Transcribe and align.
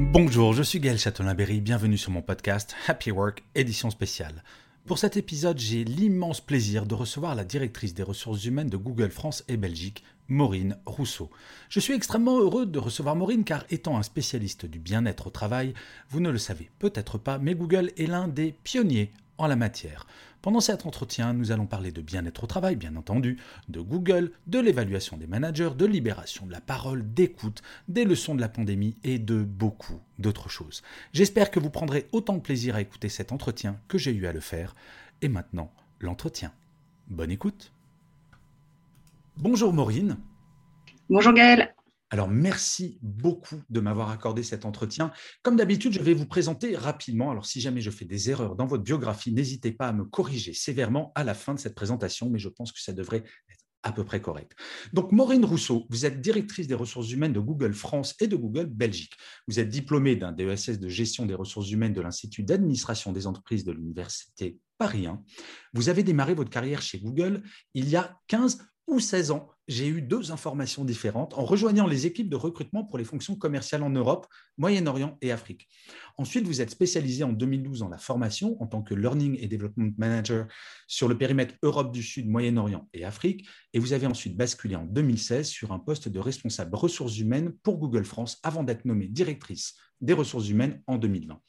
Bonjour, 0.00 0.52
je 0.52 0.62
suis 0.62 0.78
Gaël 0.78 0.96
Châtelain-Berry, 0.96 1.60
bienvenue 1.60 1.98
sur 1.98 2.12
mon 2.12 2.22
podcast 2.22 2.76
Happy 2.86 3.10
Work, 3.10 3.42
édition 3.56 3.90
spéciale. 3.90 4.44
Pour 4.86 4.96
cet 4.96 5.16
épisode, 5.16 5.58
j'ai 5.58 5.82
l'immense 5.82 6.40
plaisir 6.40 6.86
de 6.86 6.94
recevoir 6.94 7.34
la 7.34 7.42
directrice 7.42 7.94
des 7.94 8.04
ressources 8.04 8.44
humaines 8.44 8.70
de 8.70 8.76
Google 8.76 9.10
France 9.10 9.42
et 9.48 9.56
Belgique, 9.56 10.04
Maureen 10.28 10.78
Rousseau. 10.86 11.30
Je 11.68 11.80
suis 11.80 11.94
extrêmement 11.94 12.38
heureux 12.38 12.64
de 12.64 12.78
recevoir 12.78 13.16
Maureen 13.16 13.42
car 13.42 13.64
étant 13.70 13.98
un 13.98 14.04
spécialiste 14.04 14.66
du 14.66 14.78
bien-être 14.78 15.26
au 15.26 15.30
travail, 15.30 15.74
vous 16.10 16.20
ne 16.20 16.30
le 16.30 16.38
savez 16.38 16.70
peut-être 16.78 17.18
pas, 17.18 17.38
mais 17.38 17.56
Google 17.56 17.90
est 17.98 18.06
l'un 18.06 18.28
des 18.28 18.52
pionniers 18.52 19.10
en 19.36 19.48
la 19.48 19.56
matière. 19.56 20.06
Pendant 20.40 20.60
cet 20.60 20.86
entretien, 20.86 21.32
nous 21.32 21.50
allons 21.50 21.66
parler 21.66 21.90
de 21.90 22.00
bien-être 22.00 22.44
au 22.44 22.46
travail, 22.46 22.76
bien 22.76 22.94
entendu, 22.94 23.38
de 23.68 23.80
Google, 23.80 24.30
de 24.46 24.60
l'évaluation 24.60 25.16
des 25.16 25.26
managers, 25.26 25.70
de 25.76 25.84
libération 25.84 26.46
de 26.46 26.52
la 26.52 26.60
parole, 26.60 27.12
d'écoute, 27.12 27.62
des 27.88 28.04
leçons 28.04 28.36
de 28.36 28.40
la 28.40 28.48
pandémie 28.48 28.96
et 29.02 29.18
de 29.18 29.42
beaucoup 29.42 30.00
d'autres 30.18 30.48
choses. 30.48 30.82
J'espère 31.12 31.50
que 31.50 31.58
vous 31.58 31.70
prendrez 31.70 32.08
autant 32.12 32.34
de 32.34 32.40
plaisir 32.40 32.76
à 32.76 32.80
écouter 32.80 33.08
cet 33.08 33.32
entretien 33.32 33.80
que 33.88 33.98
j'ai 33.98 34.12
eu 34.12 34.26
à 34.26 34.32
le 34.32 34.40
faire. 34.40 34.74
Et 35.22 35.28
maintenant, 35.28 35.72
l'entretien. 36.00 36.52
Bonne 37.08 37.32
écoute. 37.32 37.72
Bonjour 39.36 39.72
Maureen. 39.72 40.18
Bonjour 41.10 41.32
Gaël. 41.32 41.74
Alors, 42.10 42.28
merci 42.28 42.98
beaucoup 43.02 43.60
de 43.68 43.80
m'avoir 43.80 44.10
accordé 44.10 44.42
cet 44.42 44.64
entretien. 44.64 45.12
Comme 45.42 45.56
d'habitude, 45.56 45.92
je 45.92 46.00
vais 46.00 46.14
vous 46.14 46.26
présenter 46.26 46.74
rapidement. 46.74 47.30
Alors, 47.30 47.44
si 47.44 47.60
jamais 47.60 47.80
je 47.80 47.90
fais 47.90 48.06
des 48.06 48.30
erreurs 48.30 48.56
dans 48.56 48.66
votre 48.66 48.82
biographie, 48.82 49.32
n'hésitez 49.32 49.72
pas 49.72 49.88
à 49.88 49.92
me 49.92 50.04
corriger 50.04 50.54
sévèrement 50.54 51.12
à 51.14 51.24
la 51.24 51.34
fin 51.34 51.54
de 51.54 51.58
cette 51.58 51.74
présentation, 51.74 52.30
mais 52.30 52.38
je 52.38 52.48
pense 52.48 52.72
que 52.72 52.80
ça 52.80 52.92
devrait 52.92 53.18
être 53.50 53.64
à 53.82 53.92
peu 53.92 54.04
près 54.04 54.20
correct. 54.20 54.52
Donc, 54.92 55.12
Maureen 55.12 55.44
Rousseau, 55.44 55.86
vous 55.90 56.06
êtes 56.06 56.20
directrice 56.20 56.66
des 56.66 56.74
ressources 56.74 57.10
humaines 57.10 57.32
de 57.32 57.40
Google 57.40 57.74
France 57.74 58.14
et 58.20 58.26
de 58.26 58.36
Google 58.36 58.66
Belgique. 58.66 59.12
Vous 59.46 59.60
êtes 59.60 59.68
diplômée 59.68 60.16
d'un 60.16 60.32
DESS 60.32 60.80
de 60.80 60.88
gestion 60.88 61.26
des 61.26 61.34
ressources 61.34 61.70
humaines 61.70 61.92
de 61.92 62.00
l'Institut 62.00 62.42
d'administration 62.42 63.12
des 63.12 63.26
entreprises 63.26 63.64
de 63.64 63.72
l'Université 63.72 64.58
Paris 64.78 65.06
1. 65.06 65.22
Vous 65.74 65.88
avez 65.88 66.02
démarré 66.02 66.34
votre 66.34 66.50
carrière 66.50 66.82
chez 66.82 66.98
Google 66.98 67.42
il 67.74 67.88
y 67.88 67.96
a 67.96 68.18
15 68.28 68.58
ou 68.86 69.00
16 69.00 69.32
ans, 69.32 69.50
j'ai 69.68 69.86
eu 69.86 70.00
deux 70.00 70.32
informations 70.32 70.84
différentes 70.84 71.34
en 71.34 71.44
rejoignant 71.44 71.86
les 71.86 72.06
équipes 72.06 72.30
de 72.30 72.36
recrutement 72.36 72.84
pour 72.84 72.96
les 72.96 73.04
fonctions 73.04 73.36
commerciales 73.36 73.82
en 73.82 73.90
Europe, 73.90 74.26
Moyen-Orient 74.56 75.18
et 75.20 75.30
Afrique. 75.30 75.68
Ensuite, 76.16 76.46
vous 76.46 76.62
êtes 76.62 76.70
spécialisé 76.70 77.22
en 77.22 77.32
2012 77.32 77.80
dans 77.80 77.88
la 77.88 77.98
formation 77.98 78.60
en 78.62 78.66
tant 78.66 78.82
que 78.82 78.94
Learning 78.94 79.36
et 79.38 79.46
Development 79.46 79.92
Manager 79.98 80.46
sur 80.86 81.06
le 81.06 81.18
périmètre 81.18 81.54
Europe 81.62 81.92
du 81.92 82.02
Sud, 82.02 82.28
Moyen-Orient 82.28 82.88
et 82.94 83.04
Afrique. 83.04 83.46
Et 83.74 83.78
vous 83.78 83.92
avez 83.92 84.06
ensuite 84.06 84.36
basculé 84.36 84.74
en 84.74 84.84
2016 84.84 85.46
sur 85.46 85.72
un 85.72 85.78
poste 85.78 86.08
de 86.08 86.18
responsable 86.18 86.74
ressources 86.74 87.18
humaines 87.18 87.52
pour 87.62 87.76
Google 87.76 88.04
France 88.04 88.38
avant 88.42 88.64
d'être 88.64 88.86
nommée 88.86 89.06
directrice 89.06 89.74
des 90.00 90.14
ressources 90.14 90.48
humaines 90.48 90.82
en 90.86 90.96
2020. 90.96 91.40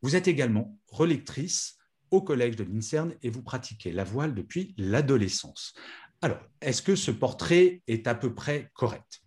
Vous 0.00 0.16
êtes 0.16 0.28
également 0.28 0.78
relectrice 0.88 1.76
au 2.10 2.22
collège 2.22 2.56
de 2.56 2.64
l'INSERN 2.64 3.14
et 3.22 3.30
vous 3.30 3.42
pratiquez 3.42 3.92
la 3.92 4.04
voile 4.04 4.34
depuis 4.34 4.74
l'adolescence. 4.78 5.74
Alors, 6.26 6.40
est-ce 6.60 6.82
que 6.82 6.96
ce 6.96 7.12
portrait 7.12 7.82
est 7.86 8.08
à 8.08 8.14
peu 8.16 8.34
près 8.34 8.72
correct? 8.74 9.22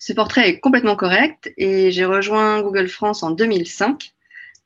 Ce 0.00 0.12
portrait 0.12 0.48
est 0.48 0.58
complètement 0.58 0.96
correct 0.96 1.52
et 1.56 1.92
j'ai 1.92 2.04
rejoint 2.04 2.60
Google 2.60 2.88
France 2.88 3.22
en 3.22 3.30
2005. 3.30 4.12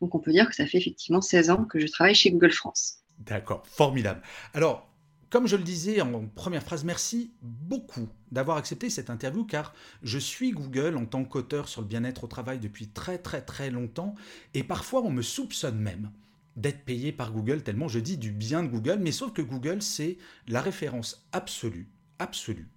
Donc, 0.00 0.14
on 0.14 0.18
peut 0.18 0.32
dire 0.32 0.48
que 0.48 0.54
ça 0.54 0.64
fait 0.66 0.78
effectivement 0.78 1.20
16 1.20 1.50
ans 1.50 1.64
que 1.66 1.78
je 1.78 1.88
travaille 1.88 2.14
chez 2.14 2.30
Google 2.30 2.52
France. 2.52 3.00
D'accord, 3.18 3.66
formidable. 3.66 4.22
Alors, 4.54 4.88
comme 5.28 5.46
je 5.46 5.56
le 5.56 5.62
disais 5.62 6.00
en 6.00 6.26
première 6.26 6.62
phrase, 6.62 6.84
merci 6.84 7.34
beaucoup 7.42 8.08
d'avoir 8.32 8.56
accepté 8.56 8.88
cette 8.88 9.10
interview 9.10 9.44
car 9.44 9.74
je 10.02 10.18
suis 10.18 10.52
Google 10.52 10.96
en 10.96 11.04
tant 11.04 11.22
qu'auteur 11.26 11.68
sur 11.68 11.82
le 11.82 11.86
bien-être 11.86 12.24
au 12.24 12.28
travail 12.28 12.60
depuis 12.60 12.88
très 12.88 13.18
très 13.18 13.42
très 13.42 13.68
longtemps 13.68 14.14
et 14.54 14.62
parfois 14.62 15.02
on 15.02 15.10
me 15.10 15.20
soupçonne 15.20 15.78
même 15.78 16.10
d'être 16.56 16.84
payé 16.84 17.12
par 17.12 17.32
Google, 17.32 17.62
tellement 17.62 17.88
je 17.88 17.98
dis 17.98 18.16
du 18.16 18.32
bien 18.32 18.62
de 18.62 18.68
Google, 18.68 18.98
mais 19.00 19.12
sauf 19.12 19.32
que 19.32 19.42
Google, 19.42 19.82
c'est 19.82 20.18
la 20.48 20.60
référence 20.60 21.26
absolue, 21.32 21.88
absolue. 22.18 22.68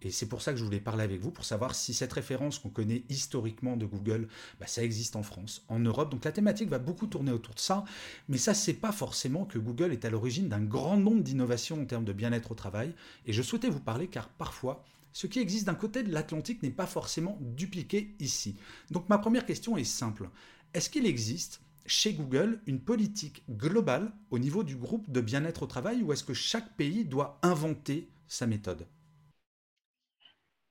Et 0.00 0.12
c'est 0.12 0.28
pour 0.28 0.42
ça 0.42 0.52
que 0.52 0.58
je 0.58 0.64
voulais 0.64 0.80
parler 0.80 1.02
avec 1.02 1.20
vous, 1.20 1.32
pour 1.32 1.44
savoir 1.44 1.74
si 1.74 1.92
cette 1.92 2.12
référence 2.12 2.58
qu'on 2.58 2.68
connaît 2.68 3.02
historiquement 3.08 3.76
de 3.76 3.84
Google, 3.84 4.28
bah, 4.60 4.66
ça 4.68 4.84
existe 4.84 5.16
en 5.16 5.24
France, 5.24 5.64
en 5.68 5.80
Europe. 5.80 6.10
Donc 6.10 6.24
la 6.24 6.30
thématique 6.30 6.68
va 6.68 6.78
beaucoup 6.78 7.08
tourner 7.08 7.32
autour 7.32 7.54
de 7.54 7.60
ça, 7.60 7.84
mais 8.28 8.38
ça, 8.38 8.54
c'est 8.54 8.74
pas 8.74 8.92
forcément 8.92 9.44
que 9.44 9.58
Google 9.58 9.92
est 9.92 10.04
à 10.04 10.10
l'origine 10.10 10.48
d'un 10.48 10.62
grand 10.62 10.96
nombre 10.96 11.22
d'innovations 11.22 11.82
en 11.82 11.84
termes 11.84 12.04
de 12.04 12.12
bien-être 12.12 12.52
au 12.52 12.54
travail. 12.54 12.94
Et 13.26 13.32
je 13.32 13.42
souhaitais 13.42 13.70
vous 13.70 13.80
parler 13.80 14.06
car 14.06 14.28
parfois, 14.28 14.84
ce 15.12 15.26
qui 15.26 15.40
existe 15.40 15.66
d'un 15.66 15.74
côté 15.74 16.04
de 16.04 16.12
l'Atlantique 16.12 16.62
n'est 16.62 16.70
pas 16.70 16.86
forcément 16.86 17.36
dupliqué 17.40 18.14
ici. 18.20 18.56
Donc 18.92 19.08
ma 19.08 19.18
première 19.18 19.46
question 19.46 19.76
est 19.76 19.82
simple. 19.82 20.30
Est-ce 20.74 20.90
qu'il 20.90 21.06
existe 21.06 21.60
chez 21.88 22.12
Google 22.12 22.60
une 22.66 22.80
politique 22.80 23.42
globale 23.50 24.12
au 24.30 24.38
niveau 24.38 24.62
du 24.62 24.76
groupe 24.76 25.10
de 25.10 25.20
bien-être 25.20 25.64
au 25.64 25.66
travail 25.66 26.02
ou 26.02 26.12
est-ce 26.12 26.22
que 26.22 26.34
chaque 26.34 26.76
pays 26.76 27.04
doit 27.04 27.40
inventer 27.42 28.08
sa 28.28 28.46
méthode? 28.46 28.86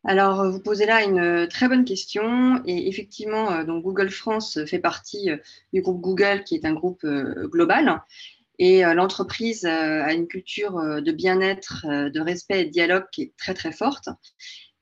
Alors, 0.03 0.49
vous 0.49 0.61
posez 0.61 0.85
là 0.85 1.03
une 1.03 1.49
très 1.49 1.67
bonne 1.67 1.83
question. 1.83 2.61
Et 2.65 2.87
effectivement, 2.87 3.51
euh, 3.51 3.63
Google 3.65 4.09
France 4.09 4.63
fait 4.65 4.79
partie 4.79 5.31
euh, 5.31 5.37
du 5.73 5.81
groupe 5.81 5.99
Google, 5.99 6.43
qui 6.45 6.55
est 6.55 6.65
un 6.65 6.73
groupe 6.73 7.03
euh, 7.03 7.47
global. 7.49 8.01
Et 8.59 8.81
l'entreprise 8.81 9.65
a 9.65 10.11
une 10.13 10.27
culture 10.27 10.81
de 10.99 11.11
bien-être, 11.11 11.85
de 11.85 12.19
respect 12.19 12.61
et 12.61 12.65
de 12.65 12.71
dialogue 12.71 13.05
qui 13.11 13.21
est 13.21 13.33
très, 13.37 13.53
très 13.53 13.71
forte. 13.71 14.09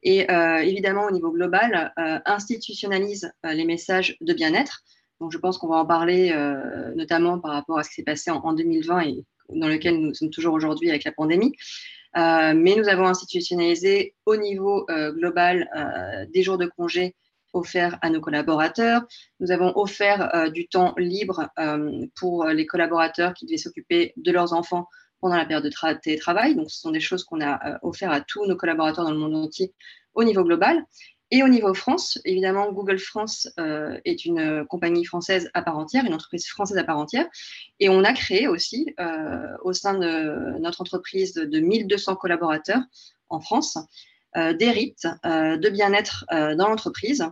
Et 0.01 0.27
évidemment, 0.63 1.07
au 1.07 1.11
niveau 1.11 1.29
global, 1.29 1.91
institutionnalise 2.25 3.33
les 3.43 3.65
messages 3.65 4.15
de 4.21 4.31
bien-être 4.31 4.85
donc, 5.21 5.31
je 5.31 5.37
pense 5.37 5.57
qu'on 5.57 5.67
va 5.67 5.77
en 5.77 5.85
parler 5.85 6.31
euh, 6.33 6.93
notamment 6.95 7.39
par 7.39 7.51
rapport 7.51 7.79
à 7.79 7.83
ce 7.83 7.89
qui 7.89 7.95
s'est 7.95 8.03
passé 8.03 8.31
en, 8.31 8.53
2020 8.53 9.01
et 9.01 9.25
dans 9.49 9.67
lequel 9.67 9.99
nous 9.99 10.13
sommes 10.13 10.29
toujours 10.29 10.53
aujourd'hui 10.53 10.89
avec 10.89 11.03
la 11.03 11.11
pandémie. 11.11 11.53
Euh, 12.17 12.53
mais 12.55 12.75
nous 12.75 12.87
avons 12.87 13.05
institutionnalisé 13.05 14.15
au 14.25 14.35
niveau 14.37 14.85
euh, 14.89 15.11
global 15.11 15.69
des 16.33 16.43
jours 16.43 16.57
de 16.57 16.65
congé 16.65 17.15
offerts 17.53 17.97
à 18.01 18.09
nos 18.09 18.19
collaborateurs. 18.19 19.03
Nous 19.39 19.51
avons 19.51 19.71
offert 19.77 20.51
du 20.51 20.67
temps 20.67 20.93
libre 20.97 21.47
pour 22.15 22.45
les 22.45 22.65
collaborateurs 22.65 23.33
qui 23.33 23.45
devaient 23.45 23.57
s'occuper 23.57 24.13
de 24.17 24.31
leurs 24.33 24.51
enfants 24.51 24.87
pendant 25.21 25.37
la 25.37 25.45
période 25.45 25.63
de 25.63 25.99
télétravail. 26.01 26.55
Donc, 26.55 26.69
ce 26.69 26.81
sont 26.81 26.91
des 26.91 26.99
choses 26.99 27.23
qu'on 27.23 27.39
a 27.41 27.79
offertes 27.81 28.11
à 28.11 28.19
tous 28.19 28.45
nos 28.45 28.57
collaborateurs 28.57 29.05
dans 29.05 29.11
le 29.11 29.17
monde 29.17 29.35
entier 29.35 29.73
au 30.13 30.25
niveau 30.25 30.43
global. 30.43 30.83
Et 31.31 31.41
au 31.41 31.47
niveau 31.47 31.73
France, 31.73 32.19
évidemment, 32.23 32.71
Google 32.71 32.99
France 32.99 33.49
euh, 33.59 33.99
est 34.05 34.25
une 34.25 34.39
euh, 34.39 34.65
compagnie 34.65 35.05
française 35.05 35.49
à 35.55 35.63
part 35.63 35.77
entière, 35.77 36.05
une 36.05 36.13
entreprise 36.13 36.47
française 36.47 36.77
à 36.77 36.83
part 36.83 36.99
entière. 36.99 37.25
Et 37.79 37.89
on 37.89 38.03
a 38.03 38.13
créé 38.13 38.47
aussi, 38.47 38.93
euh, 38.99 39.47
au 39.63 39.73
sein 39.73 39.95
de 39.97 40.59
notre 40.59 40.81
entreprise 40.81 41.33
de 41.33 41.59
1200 41.59 42.15
collaborateurs 42.15 42.81
en 43.29 43.39
France, 43.39 43.77
des 44.35 44.69
rites 44.69 45.07
de 45.23 45.69
bien-être 45.69 46.25
dans 46.29 46.67
l'entreprise. 46.67 47.25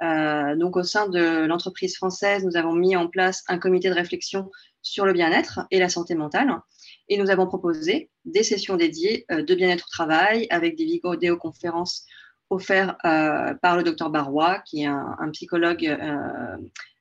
donc, 0.00 0.76
au 0.76 0.84
sein 0.84 1.08
de 1.08 1.44
l'entreprise 1.46 1.96
française, 1.96 2.44
nous 2.44 2.56
avons 2.56 2.72
mis 2.72 2.94
en 2.94 3.08
place 3.08 3.42
un 3.48 3.58
comité 3.58 3.88
de 3.88 3.94
réflexion 3.94 4.50
sur 4.80 5.04
le 5.04 5.12
bien-être 5.12 5.66
et 5.72 5.80
la 5.80 5.88
santé 5.88 6.14
mentale. 6.14 6.56
Et 7.08 7.18
nous 7.18 7.28
avons 7.30 7.46
proposé 7.48 8.08
des 8.24 8.44
sessions 8.44 8.76
dédiées 8.76 9.26
de 9.28 9.54
bien-être 9.54 9.86
au 9.86 9.90
travail 9.90 10.46
avec 10.48 10.76
des 10.76 10.84
vidéoconférences 10.84 12.06
offert 12.50 12.96
euh, 13.04 13.54
par 13.54 13.76
le 13.76 13.82
docteur 13.82 14.10
Barrois, 14.10 14.60
qui 14.60 14.82
est 14.82 14.86
un, 14.86 15.30
psychologue 15.32 15.86
euh, 15.86 16.56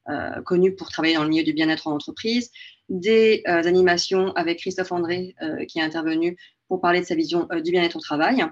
euh, 0.10 0.42
connu 0.42 0.76
pour 0.76 0.90
travailler 0.90 1.16
dans 1.16 1.24
le 1.24 1.30
milieu 1.30 1.44
du 1.44 1.54
bien-être 1.54 1.88
en 1.88 1.94
entreprise, 1.94 2.52
des 2.90 3.44
animations 3.46 4.34
avec 4.34 4.60
Christophe 4.60 4.92
André, 4.92 5.36
qui 5.70 5.80
est 5.80 5.82
intervenu 5.82 6.38
pour 6.68 6.82
parler 6.82 7.00
de 7.00 7.06
sa 7.06 7.16
vision 7.16 7.48
du 7.64 7.72
bien-être 7.72 7.96
au 7.96 8.02
travail, 8.02 8.46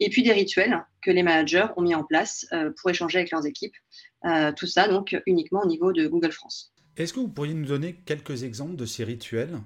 et 0.00 0.08
puis 0.08 0.22
des 0.22 0.32
rituels 0.32 0.82
que 1.02 1.10
les 1.10 1.22
managers 1.22 1.66
ont 1.76 1.82
mis 1.82 1.94
en 1.94 2.02
place 2.02 2.46
pour 2.80 2.90
échanger 2.90 3.18
avec 3.18 3.30
leurs 3.30 3.46
équipes. 3.46 3.74
tout 4.56 4.66
ça, 4.66 4.88
donc, 4.88 5.14
uniquement 5.26 5.60
au 5.62 5.66
niveau 5.66 5.92
de 5.92 6.06
Google 6.06 6.32
France. 6.32 6.72
Est-ce 6.96 7.12
que 7.12 7.20
vous 7.20 7.28
pourriez 7.28 7.54
nous 7.54 7.66
donner 7.66 7.94
quelques 8.06 8.42
exemples 8.42 8.76
de 8.76 8.86
ces 8.86 9.04
rituels? 9.04 9.58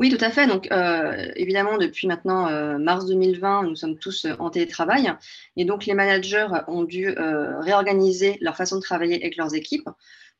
Oui, 0.00 0.08
tout 0.08 0.24
à 0.24 0.30
fait. 0.30 0.46
Donc, 0.46 0.72
euh, 0.72 1.30
évidemment, 1.36 1.76
depuis 1.76 2.06
maintenant 2.06 2.48
euh, 2.48 2.78
mars 2.78 3.04
2020, 3.04 3.64
nous 3.64 3.76
sommes 3.76 3.98
tous 3.98 4.24
euh, 4.24 4.34
en 4.38 4.48
télétravail. 4.48 5.12
Et 5.58 5.66
donc, 5.66 5.84
les 5.84 5.92
managers 5.92 6.46
ont 6.68 6.84
dû 6.84 7.10
réorganiser 7.10 8.38
leur 8.40 8.56
façon 8.56 8.76
de 8.76 8.80
travailler 8.80 9.16
avec 9.16 9.36
leurs 9.36 9.54
équipes. 9.54 9.90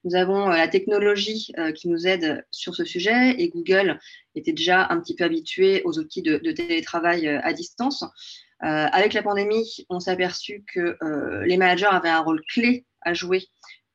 Nous 0.05 0.15
avons 0.15 0.49
la 0.49 0.67
technologie 0.67 1.53
qui 1.75 1.89
nous 1.89 2.07
aide 2.07 2.47
sur 2.51 2.75
ce 2.75 2.87
sujet 2.87 3.35
et 3.39 3.51
Google 3.51 3.99
était 4.35 4.53
déjà 4.53 4.87
un 4.89 4.99
petit 4.99 5.15
peu 5.15 5.25
habitué 5.25 5.83
aux 5.85 5.99
outils 5.99 6.23
de, 6.23 6.39
de 6.39 6.53
télétravail 6.53 7.29
à 7.29 7.53
distance. 7.53 8.03
avec 8.61 9.13
la 9.13 9.23
pandémie, 9.23 9.85
on 9.91 10.01
s'est 10.01 10.11
aperçu 10.11 10.65
que 10.73 10.97
les 11.45 11.59
managers 11.59 11.85
avaient 11.91 12.09
un 12.09 12.21
rôle 12.21 12.41
clé 12.49 12.87
à 13.03 13.13
jouer 13.13 13.47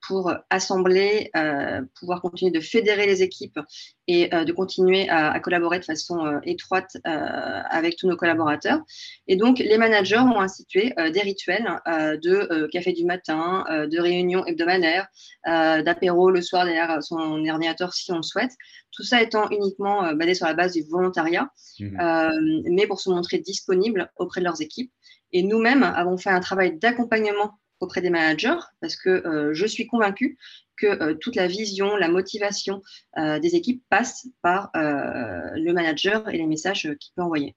pour 0.08 0.34
assembler, 0.50 1.30
euh, 1.36 1.82
pouvoir 2.00 2.22
continuer 2.22 2.52
de 2.52 2.60
fédérer 2.60 3.06
les 3.06 3.24
équipes 3.24 3.60
et 4.08 4.34
euh, 4.34 4.44
de 4.44 4.52
continuer 4.52 5.10
à, 5.10 5.40
collaborer 5.40 5.80
de 5.80 5.86
façon 5.86 6.26
euh, 6.26 6.40
étroite 6.44 6.98
avec 7.04 7.96
tous 7.98 8.08
nos 8.08 8.16
collaborateurs. 8.16 8.82
Et 9.28 9.36
donc, 9.36 9.60
les 9.60 9.78
managers 9.78 10.20
ont 10.20 10.40
institué 10.40 10.94
des 11.14 11.22
rituels 11.22 11.66
de 11.86 12.68
café 12.68 12.94
du 12.94 13.06
matin, 13.06 13.66
de 13.70 14.00
réunions 14.00 14.46
hebdomadaires, 14.46 15.08
d'apéro 15.46 16.30
le 16.30 16.42
soir 16.42 16.66
derrière 16.66 17.02
son 17.04 17.46
ordinateur 17.48 17.94
si 17.94 18.12
on 18.12 18.18
le 18.18 18.24
souhaite. 18.24 18.52
Tout 18.92 19.04
ça 19.04 19.22
étant 19.22 19.50
uniquement 19.50 20.14
basé 20.14 20.36
sur 20.36 20.46
la 20.46 20.54
base 20.54 20.74
du 20.74 20.84
volontariat, 20.84 21.50
mmh. 21.80 22.70
mais 22.72 22.88
pour 22.88 23.00
se 23.00 23.10
montrer 23.10 23.40
disponible 23.40 24.12
auprès 24.18 24.42
de 24.42 24.46
leurs 24.46 24.62
équipes. 24.62 24.92
Et 25.32 25.44
nous-mêmes 25.44 25.84
avons 25.84 26.18
fait 26.18 26.30
un 26.30 26.40
travail 26.40 26.78
d'accompagnement 26.78 27.60
auprès 27.80 28.02
des 28.02 28.10
managers 28.10 28.60
parce 28.82 28.96
que 28.96 29.10
euh, 29.10 29.54
je 29.54 29.66
suis 29.66 29.88
convaincue 29.88 30.38
que 30.78 30.88
euh, 30.88 31.14
toute 31.16 31.36
la 31.36 31.48
vision, 31.48 31.96
la 31.96 32.10
motivation 32.10 32.82
euh, 33.18 33.40
des 33.40 33.56
équipes 33.56 33.84
passe 33.90 34.28
par 34.42 34.72
le 34.74 35.72
manager 35.72 36.28
et 36.30 36.38
les 36.38 36.48
messages 36.48 36.84
qu'il 37.00 37.14
peut 37.16 37.22
envoyer. 37.22 37.56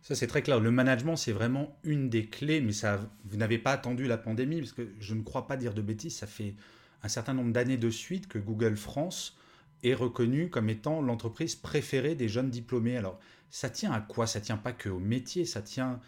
Ça, 0.00 0.14
c'est 0.14 0.28
très 0.28 0.42
clair. 0.42 0.60
Le 0.60 0.70
management, 0.70 1.16
c'est 1.16 1.32
vraiment 1.32 1.78
une 1.82 2.08
des 2.08 2.26
clés, 2.26 2.60
mais 2.60 2.72
ça, 2.72 3.00
vous 3.24 3.36
n'avez 3.36 3.58
pas 3.58 3.72
attendu 3.72 4.06
la 4.06 4.16
pandémie, 4.16 4.60
parce 4.60 4.72
que 4.72 4.88
je 5.00 5.14
ne 5.14 5.22
crois 5.22 5.46
pas 5.46 5.56
dire 5.56 5.74
de 5.74 5.82
bêtises, 5.82 6.16
ça 6.16 6.26
fait 6.26 6.54
un 7.02 7.08
certain 7.08 7.34
nombre 7.34 7.52
d'années 7.52 7.76
de 7.76 7.90
suite 7.90 8.28
que 8.28 8.38
Google 8.38 8.76
France 8.76 9.36
est 9.82 9.94
reconnu 9.94 10.50
comme 10.50 10.70
étant 10.70 11.02
l'entreprise 11.02 11.56
préférée 11.56 12.14
des 12.14 12.28
jeunes 12.28 12.50
diplômés. 12.50 12.96
Alors, 12.96 13.18
ça 13.50 13.70
tient 13.70 13.92
à 13.92 14.00
quoi? 14.00 14.26
Ça 14.26 14.40
tient 14.40 14.56
pas 14.56 14.72
que 14.72 14.88
au 14.88 15.00
métier, 15.00 15.44
ça 15.44 15.62
tient... 15.62 16.00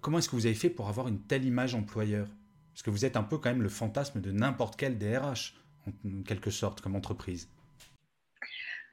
comment 0.00 0.18
est-ce 0.18 0.28
que 0.28 0.36
vous 0.36 0.46
avez 0.46 0.54
fait 0.54 0.70
pour 0.70 0.88
avoir 0.88 1.08
une 1.08 1.20
telle 1.20 1.44
image 1.44 1.74
employeur? 1.74 2.28
Parce 2.74 2.82
que 2.82 2.90
vous 2.90 3.04
êtes 3.04 3.16
un 3.16 3.22
peu 3.22 3.38
quand 3.38 3.50
même 3.50 3.62
le 3.62 3.68
fantasme 3.68 4.20
de 4.20 4.32
n'importe 4.32 4.74
quel 4.76 4.98
DRH, 4.98 5.54
en 5.86 6.22
quelque 6.24 6.50
sorte, 6.50 6.80
comme 6.80 6.96
entreprise. 6.96 7.48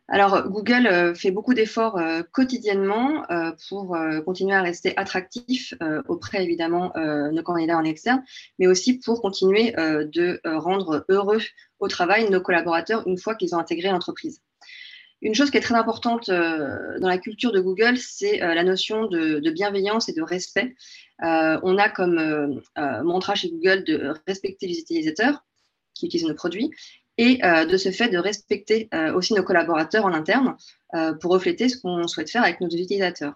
Alors, 0.07 0.49
Google 0.49 0.87
euh, 0.87 1.15
fait 1.15 1.31
beaucoup 1.31 1.53
d'efforts 1.53 1.97
euh, 1.97 2.21
quotidiennement 2.33 3.23
euh, 3.31 3.51
pour 3.69 3.97
continuer 4.25 4.53
à 4.53 4.61
rester 4.61 4.95
attractif 4.97 5.73
auprès, 6.07 6.43
évidemment, 6.43 6.91
de 6.95 7.31
nos 7.31 7.43
candidats 7.43 7.77
en 7.77 7.83
externe, 7.83 8.23
mais 8.59 8.67
aussi 8.67 8.99
pour 8.99 9.21
continuer 9.21 9.71
de 9.73 10.39
rendre 10.45 11.05
heureux 11.09 11.39
au 11.79 11.87
travail 11.87 12.29
nos 12.29 12.41
collaborateurs 12.41 13.07
une 13.07 13.17
fois 13.17 13.35
qu'ils 13.35 13.55
ont 13.55 13.57
intégré 13.57 13.89
l'entreprise. 13.89 14.41
Une 15.21 15.35
chose 15.35 15.51
qui 15.51 15.57
est 15.57 15.61
très 15.61 15.75
importante 15.75 16.29
dans 16.29 17.07
la 17.07 17.17
culture 17.17 17.51
de 17.51 17.59
Google, 17.59 17.97
c'est 17.97 18.39
la 18.39 18.63
notion 18.63 19.07
de, 19.07 19.49
bienveillance 19.51 20.09
et 20.09 20.13
de 20.13 20.21
respect. 20.21 20.75
Euh, 21.23 21.59
on 21.63 21.77
a 21.77 21.89
comme 21.89 22.17
euh, 22.17 22.47
euh, 22.77 23.03
mantra 23.03 23.35
chez 23.35 23.49
Google 23.49 23.83
de 23.83 24.13
respecter 24.27 24.67
les 24.67 24.79
utilisateurs 24.79 25.43
qui 25.93 26.07
utilisent 26.07 26.27
nos 26.27 26.35
produits 26.35 26.71
et 27.17 27.37
de 27.37 27.77
ce 27.77 27.91
fait 27.91 28.07
de 28.07 28.17
respecter 28.17 28.89
aussi 29.13 29.35
nos 29.35 29.43
collaborateurs 29.43 30.05
en 30.05 30.13
interne 30.13 30.55
pour 31.19 31.31
refléter 31.31 31.69
ce 31.69 31.77
qu'on 31.77 32.07
souhaite 32.07 32.31
faire 32.31 32.41
avec 32.41 32.61
nos 32.61 32.69
utilisateurs. 32.69 33.35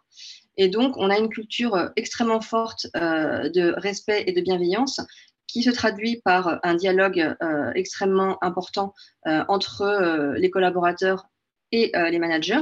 Et 0.57 0.69
donc, 0.69 0.95
on 0.97 1.11
a 1.11 1.19
une 1.19 1.29
culture 1.29 1.91
extrêmement 1.95 2.41
forte 2.41 2.87
de 2.95 3.79
respect 3.79 4.23
et 4.25 4.31
de 4.31 4.41
bienveillance 4.41 5.01
qui 5.45 5.61
se 5.61 5.69
traduit 5.69 6.19
par 6.23 6.59
un 6.63 6.73
dialogue 6.73 7.35
extrêmement 7.75 8.43
important 8.43 8.95
entre 9.25 10.33
les 10.35 10.49
collaborateurs 10.49 11.27
et 11.75 11.92
les 12.10 12.19
managers. 12.19 12.62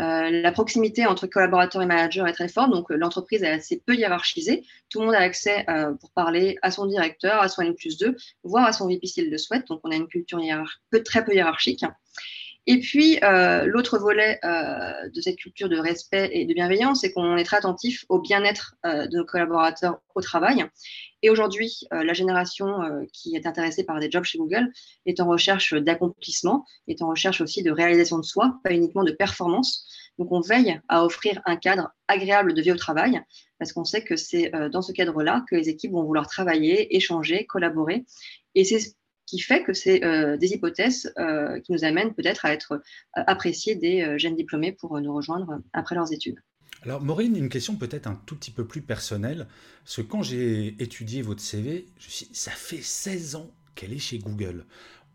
Euh, 0.00 0.30
la 0.30 0.50
proximité 0.50 1.06
entre 1.06 1.26
collaborateurs 1.26 1.82
et 1.82 1.86
managers 1.86 2.24
est 2.26 2.32
très 2.32 2.48
forte, 2.48 2.70
donc 2.72 2.90
euh, 2.90 2.96
l'entreprise 2.96 3.42
est 3.44 3.50
assez 3.50 3.80
peu 3.86 3.94
hiérarchisée. 3.94 4.64
Tout 4.88 5.00
le 5.00 5.06
monde 5.06 5.14
a 5.14 5.20
accès 5.20 5.64
euh, 5.68 5.94
pour 5.94 6.10
parler 6.10 6.56
à 6.62 6.70
son 6.72 6.86
directeur, 6.86 7.40
à 7.40 7.48
son 7.48 7.62
N 7.62 7.74
plus 7.74 7.96
2, 7.98 8.16
voire 8.42 8.66
à 8.66 8.72
son 8.72 8.88
VP 8.88 9.06
s'il 9.06 9.30
le 9.30 9.38
souhaite. 9.38 9.68
Donc 9.68 9.80
on 9.84 9.90
a 9.90 9.96
une 9.96 10.08
culture 10.08 10.40
très 11.04 11.24
peu 11.24 11.32
hiérarchique. 11.32 11.84
Et 12.66 12.80
puis, 12.80 13.18
euh, 13.22 13.66
l'autre 13.66 13.98
volet 13.98 14.38
euh, 14.42 15.08
de 15.10 15.20
cette 15.20 15.36
culture 15.36 15.68
de 15.68 15.76
respect 15.76 16.30
et 16.32 16.46
de 16.46 16.54
bienveillance, 16.54 17.02
c'est 17.02 17.12
qu'on 17.12 17.36
est 17.36 17.44
très 17.44 17.58
attentif 17.58 18.06
au 18.08 18.20
bien-être 18.20 18.74
euh, 18.86 19.06
de 19.06 19.18
nos 19.18 19.26
collaborateurs 19.26 20.00
au 20.14 20.22
travail. 20.22 20.64
Et 21.20 21.28
aujourd'hui, 21.30 21.86
la 21.90 22.12
génération 22.12 23.06
qui 23.10 23.34
est 23.34 23.46
intéressée 23.46 23.82
par 23.82 23.98
des 23.98 24.10
jobs 24.10 24.24
chez 24.24 24.36
Google 24.36 24.70
est 25.06 25.20
en 25.20 25.26
recherche 25.26 25.72
d'accomplissement, 25.72 26.66
est 26.86 27.00
en 27.00 27.08
recherche 27.08 27.40
aussi 27.40 27.62
de 27.62 27.70
réalisation 27.70 28.18
de 28.18 28.24
soi, 28.24 28.58
pas 28.62 28.74
uniquement 28.74 29.04
de 29.04 29.10
performance. 29.10 29.86
Donc, 30.18 30.30
on 30.32 30.40
veille 30.42 30.78
à 30.88 31.02
offrir 31.02 31.40
un 31.46 31.56
cadre 31.56 31.90
agréable 32.08 32.52
de 32.52 32.60
vie 32.60 32.72
au 32.72 32.76
travail, 32.76 33.22
parce 33.58 33.72
qu'on 33.72 33.84
sait 33.84 34.04
que 34.04 34.16
c'est 34.16 34.52
dans 34.70 34.82
ce 34.82 34.92
cadre-là 34.92 35.46
que 35.48 35.56
les 35.56 35.70
équipes 35.70 35.92
vont 35.92 36.04
vouloir 36.04 36.26
travailler, 36.26 36.94
échanger, 36.94 37.46
collaborer. 37.46 38.04
Et 38.54 38.64
c'est 38.64 38.94
qui 39.26 39.38
fait 39.38 39.62
que 39.62 39.72
c'est 39.72 40.04
euh, 40.04 40.36
des 40.36 40.52
hypothèses 40.52 41.12
euh, 41.18 41.60
qui 41.60 41.72
nous 41.72 41.84
amènent 41.84 42.14
peut-être 42.14 42.44
à 42.44 42.52
être 42.52 42.72
euh, 42.72 43.22
appréciés 43.26 43.74
des 43.74 44.18
jeunes 44.18 44.36
diplômés 44.36 44.72
pour 44.72 45.00
nous 45.00 45.14
rejoindre 45.14 45.60
après 45.72 45.94
leurs 45.94 46.12
études. 46.12 46.40
Alors 46.82 47.02
Maureen, 47.02 47.34
une 47.36 47.48
question 47.48 47.76
peut-être 47.76 48.06
un 48.06 48.20
tout 48.26 48.36
petit 48.36 48.50
peu 48.50 48.66
plus 48.66 48.82
personnelle, 48.82 49.46
parce 49.84 49.96
que 49.96 50.02
quand 50.02 50.22
j'ai 50.22 50.82
étudié 50.82 51.22
votre 51.22 51.40
CV, 51.40 51.86
je 51.98 52.06
me 52.06 52.10
suis 52.10 52.28
ça 52.32 52.50
fait 52.50 52.82
16 52.82 53.36
ans 53.36 53.50
qu'elle 53.74 53.92
est 53.92 53.98
chez 53.98 54.18
Google. 54.18 54.66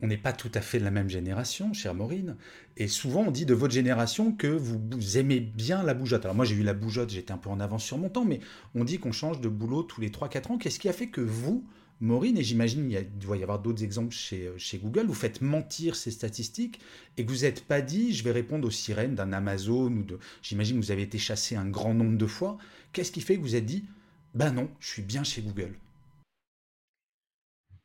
On 0.02 0.08
n'est 0.08 0.18
pas 0.18 0.32
tout 0.32 0.52
à 0.54 0.62
fait 0.62 0.80
de 0.80 0.86
la 0.86 0.92
même 0.92 1.10
génération, 1.10 1.74
chère 1.74 1.94
Maureen, 1.94 2.38
et 2.78 2.88
souvent 2.88 3.26
on 3.28 3.32
dit 3.32 3.46
de 3.46 3.54
votre 3.54 3.74
génération 3.74 4.32
que 4.32 4.48
vous 4.48 5.18
aimez 5.18 5.42
bien 5.42 5.84
la 5.84 5.94
bougeotte. 5.94 6.24
Alors 6.24 6.36
moi 6.36 6.46
j'ai 6.46 6.56
eu 6.56 6.64
la 6.64 6.74
bougeotte, 6.74 7.12
j'étais 7.12 7.34
un 7.34 7.38
peu 7.38 7.50
en 7.50 7.60
avance 7.60 7.84
sur 7.84 7.98
mon 7.98 8.10
temps, 8.10 8.26
mais 8.26 8.40
on 8.74 8.84
dit 8.84 8.98
qu'on 8.98 9.12
change 9.12 9.42
de 9.42 9.50
boulot 9.50 9.84
tous 9.84 10.02
les 10.02 10.10
3-4 10.10 10.54
ans. 10.54 10.58
Qu'est-ce 10.58 10.80
qui 10.80 10.90
a 10.90 10.94
fait 10.94 11.10
que 11.10 11.22
vous, 11.22 11.68
Maureen, 12.02 12.38
et 12.38 12.44
j'imagine 12.44 12.88
qu'il 12.88 13.20
doit 13.20 13.38
y 13.38 13.44
avoir 13.44 13.60
d'autres 13.60 13.84
exemples 13.84 14.14
chez, 14.14 14.48
euh, 14.48 14.58
chez, 14.58 14.78
Google, 14.78 15.06
vous 15.06 15.14
faites 15.14 15.42
mentir 15.42 15.96
ces 15.96 16.12
statistiques 16.12 16.80
et 17.18 17.26
que 17.26 17.32
vous 17.32 17.42
n'êtes 17.42 17.66
pas 17.66 17.82
dit, 17.82 18.14
je 18.14 18.24
vais 18.24 18.32
répondre 18.32 18.68
aux 18.68 18.72
sirènes 18.72 19.16
d'un 19.16 19.34
Amazon 19.34 19.92
ou 19.92 20.04
de... 20.04 20.18
J'imagine 20.42 20.80
que 20.80 20.86
vous 20.86 20.92
avez 20.92 21.02
été 21.02 21.18
chassé 21.18 21.56
un 21.56 21.68
grand 21.68 21.94
nombre 21.94 22.18
de 22.18 22.28
fois. 22.28 22.58
Qu'est-ce 22.94 23.12
qui 23.12 23.22
fait 23.22 23.36
que 23.36 23.42
vous 23.42 23.56
êtes 23.56 23.66
dit, 23.66 23.86
ben 24.34 24.52
non, 24.52 24.70
je 24.80 24.88
suis 24.88 25.02
bien 25.02 25.24
chez 25.26 25.42
Google? 25.42 25.76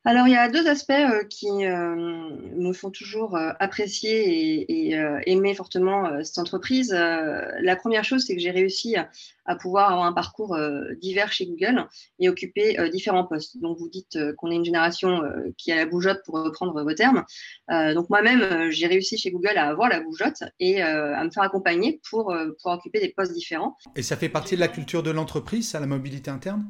Alors, 0.07 0.27
il 0.27 0.33
y 0.33 0.37
a 0.37 0.49
deux 0.49 0.67
aspects 0.67 0.91
euh, 0.91 1.23
qui 1.23 1.47
euh, 1.49 1.95
me 1.95 2.73
font 2.73 2.91
toujours 2.91 3.35
euh, 3.35 3.53
apprécier 3.59 4.71
et, 4.71 4.95
aimer 5.25 5.55
fortement 5.55 6.23
cette 6.23 6.37
entreprise. 6.37 6.91
la 6.91 7.75
première 7.75 8.03
chose, 8.03 8.23
c'est 8.25 8.35
que 8.35 8.41
j'ai 8.41 8.51
réussi 8.51 8.95
à, 8.95 9.55
pouvoir 9.55 9.91
avoir 9.91 10.05
un 10.05 10.13
parcours 10.13 10.57
divers 11.01 11.31
chez 11.31 11.47
Google 11.47 11.87
et 12.19 12.29
occuper 12.29 12.77
différents 12.91 13.25
postes. 13.25 13.57
Donc, 13.59 13.77
vous 13.77 13.89
dites 13.89 14.17
qu'on 14.37 14.51
est 14.51 14.55
une 14.55 14.65
génération 14.65 15.23
qui 15.57 15.71
a 15.71 15.75
la 15.75 15.85
bougeotte, 15.85 16.21
pour 16.23 16.35
reprendre 16.35 16.81
vos 16.81 16.93
termes. 16.93 17.23
donc, 17.69 18.09
moi-même, 18.09 18.69
j'ai 18.71 18.87
réussi 18.87 19.17
chez 19.17 19.31
Google 19.31 19.57
à 19.57 19.67
avoir 19.67 19.89
la 19.89 20.01
bougeotte 20.01 20.43
et 20.59 20.81
à 20.81 21.23
me 21.23 21.31
faire 21.31 21.43
accompagner 21.43 21.99
pour, 22.09 22.35
pour 22.61 22.71
occuper 22.71 22.99
des 22.99 23.09
postes 23.09 23.33
différents. 23.33 23.75
Et 23.95 24.03
ça 24.03 24.15
fait 24.15 24.29
partie 24.29 24.55
de 24.55 24.61
la 24.61 24.67
culture 24.67 25.03
de 25.03 25.11
l'entreprise, 25.11 25.69
ça, 25.69 25.79
la 25.79 25.87
mobilité 25.87 26.29
interne? 26.29 26.65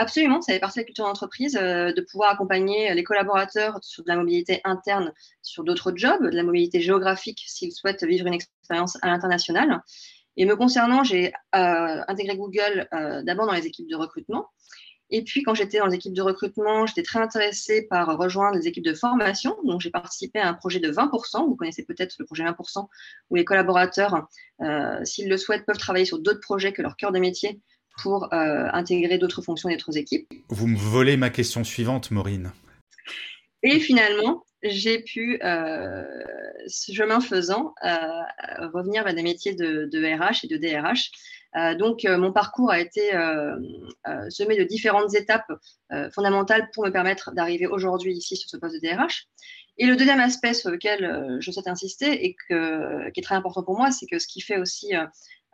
Absolument, 0.00 0.40
ça 0.40 0.52
fait 0.52 0.60
partie 0.60 0.78
de 0.78 0.82
la 0.82 0.86
culture 0.86 1.06
d'entreprise 1.06 1.58
euh, 1.60 1.92
de 1.92 2.00
pouvoir 2.00 2.30
accompagner 2.30 2.94
les 2.94 3.02
collaborateurs 3.02 3.80
sur 3.82 4.04
de 4.04 4.08
la 4.08 4.14
mobilité 4.14 4.60
interne, 4.62 5.12
sur 5.42 5.64
d'autres 5.64 5.92
jobs, 5.96 6.22
de 6.22 6.36
la 6.36 6.44
mobilité 6.44 6.80
géographique 6.80 7.42
s'ils 7.48 7.72
souhaitent 7.72 8.04
vivre 8.04 8.28
une 8.28 8.34
expérience 8.34 8.96
à 9.02 9.08
l'international. 9.08 9.82
Et 10.36 10.44
me 10.44 10.54
concernant, 10.54 11.02
j'ai 11.02 11.32
euh, 11.56 12.00
intégré 12.06 12.36
Google 12.36 12.86
euh, 12.94 13.24
d'abord 13.24 13.46
dans 13.46 13.54
les 13.54 13.66
équipes 13.66 13.88
de 13.88 13.96
recrutement. 13.96 14.46
Et 15.10 15.24
puis, 15.24 15.42
quand 15.42 15.54
j'étais 15.54 15.78
dans 15.78 15.86
les 15.86 15.96
équipes 15.96 16.14
de 16.14 16.22
recrutement, 16.22 16.86
j'étais 16.86 17.02
très 17.02 17.18
intéressée 17.18 17.88
par 17.90 18.16
rejoindre 18.16 18.56
les 18.56 18.68
équipes 18.68 18.84
de 18.84 18.94
formation. 18.94 19.56
Donc, 19.64 19.80
j'ai 19.80 19.90
participé 19.90 20.38
à 20.38 20.48
un 20.48 20.54
projet 20.54 20.78
de 20.78 20.92
20%. 20.92 21.44
Vous 21.48 21.56
connaissez 21.56 21.84
peut-être 21.84 22.14
le 22.20 22.24
projet 22.24 22.44
20%, 22.44 22.86
où 23.30 23.34
les 23.34 23.44
collaborateurs, 23.44 24.28
s'ils 25.02 25.30
le 25.30 25.38
souhaitent, 25.38 25.64
peuvent 25.64 25.78
travailler 25.78 26.04
sur 26.04 26.20
d'autres 26.20 26.42
projets 26.42 26.74
que 26.74 26.82
leur 26.82 26.94
cœur 26.94 27.10
de 27.10 27.18
métier 27.18 27.58
pour 28.02 28.32
euh, 28.32 28.68
intégrer 28.72 29.18
d'autres 29.18 29.42
fonctions 29.42 29.68
d'autres 29.68 29.96
équipes. 29.96 30.28
Vous 30.48 30.66
me 30.66 30.76
volez 30.76 31.16
ma 31.16 31.30
question 31.30 31.64
suivante, 31.64 32.10
Maureen. 32.10 32.52
Et 33.62 33.80
finalement, 33.80 34.44
j'ai 34.62 35.00
pu, 35.00 35.38
ce 35.42 36.92
chemin 36.92 37.20
faisant, 37.20 37.74
revenir 38.72 39.04
vers 39.04 39.14
des 39.14 39.22
métiers 39.22 39.54
de, 39.54 39.88
de, 39.90 40.04
RH 40.04 40.44
et 40.44 40.48
de 40.48 40.56
DRH. 40.56 41.10
donc, 41.76 42.04
mon 42.04 42.32
parcours 42.32 42.70
a 42.70 42.80
été 42.80 43.10
semé 44.30 44.56
de 44.56 44.62
différentes 44.62 45.14
étapes 45.14 45.52
fondamentales 46.12 46.70
pour 46.72 46.84
me 46.84 46.90
permettre 46.90 47.32
d'arriver 47.34 47.66
aujourd'hui 47.66 48.12
ici 48.14 48.36
sur 48.36 48.48
ce 48.48 48.56
poste 48.56 48.76
de 48.76 48.88
DRH. 48.88 49.26
Et 49.76 49.86
le 49.86 49.96
deuxième 49.96 50.20
aspect 50.20 50.54
sur 50.54 50.70
lequel 50.70 51.38
je 51.40 51.50
souhaite 51.50 51.68
insister 51.68 52.24
et 52.24 52.36
que, 52.48 53.10
qui 53.10 53.20
est 53.20 53.24
très 53.24 53.36
important 53.36 53.64
pour 53.64 53.76
moi, 53.76 53.90
c'est 53.90 54.06
que 54.06 54.20
ce 54.20 54.28
qui 54.28 54.40
fait 54.40 54.58
aussi 54.58 54.92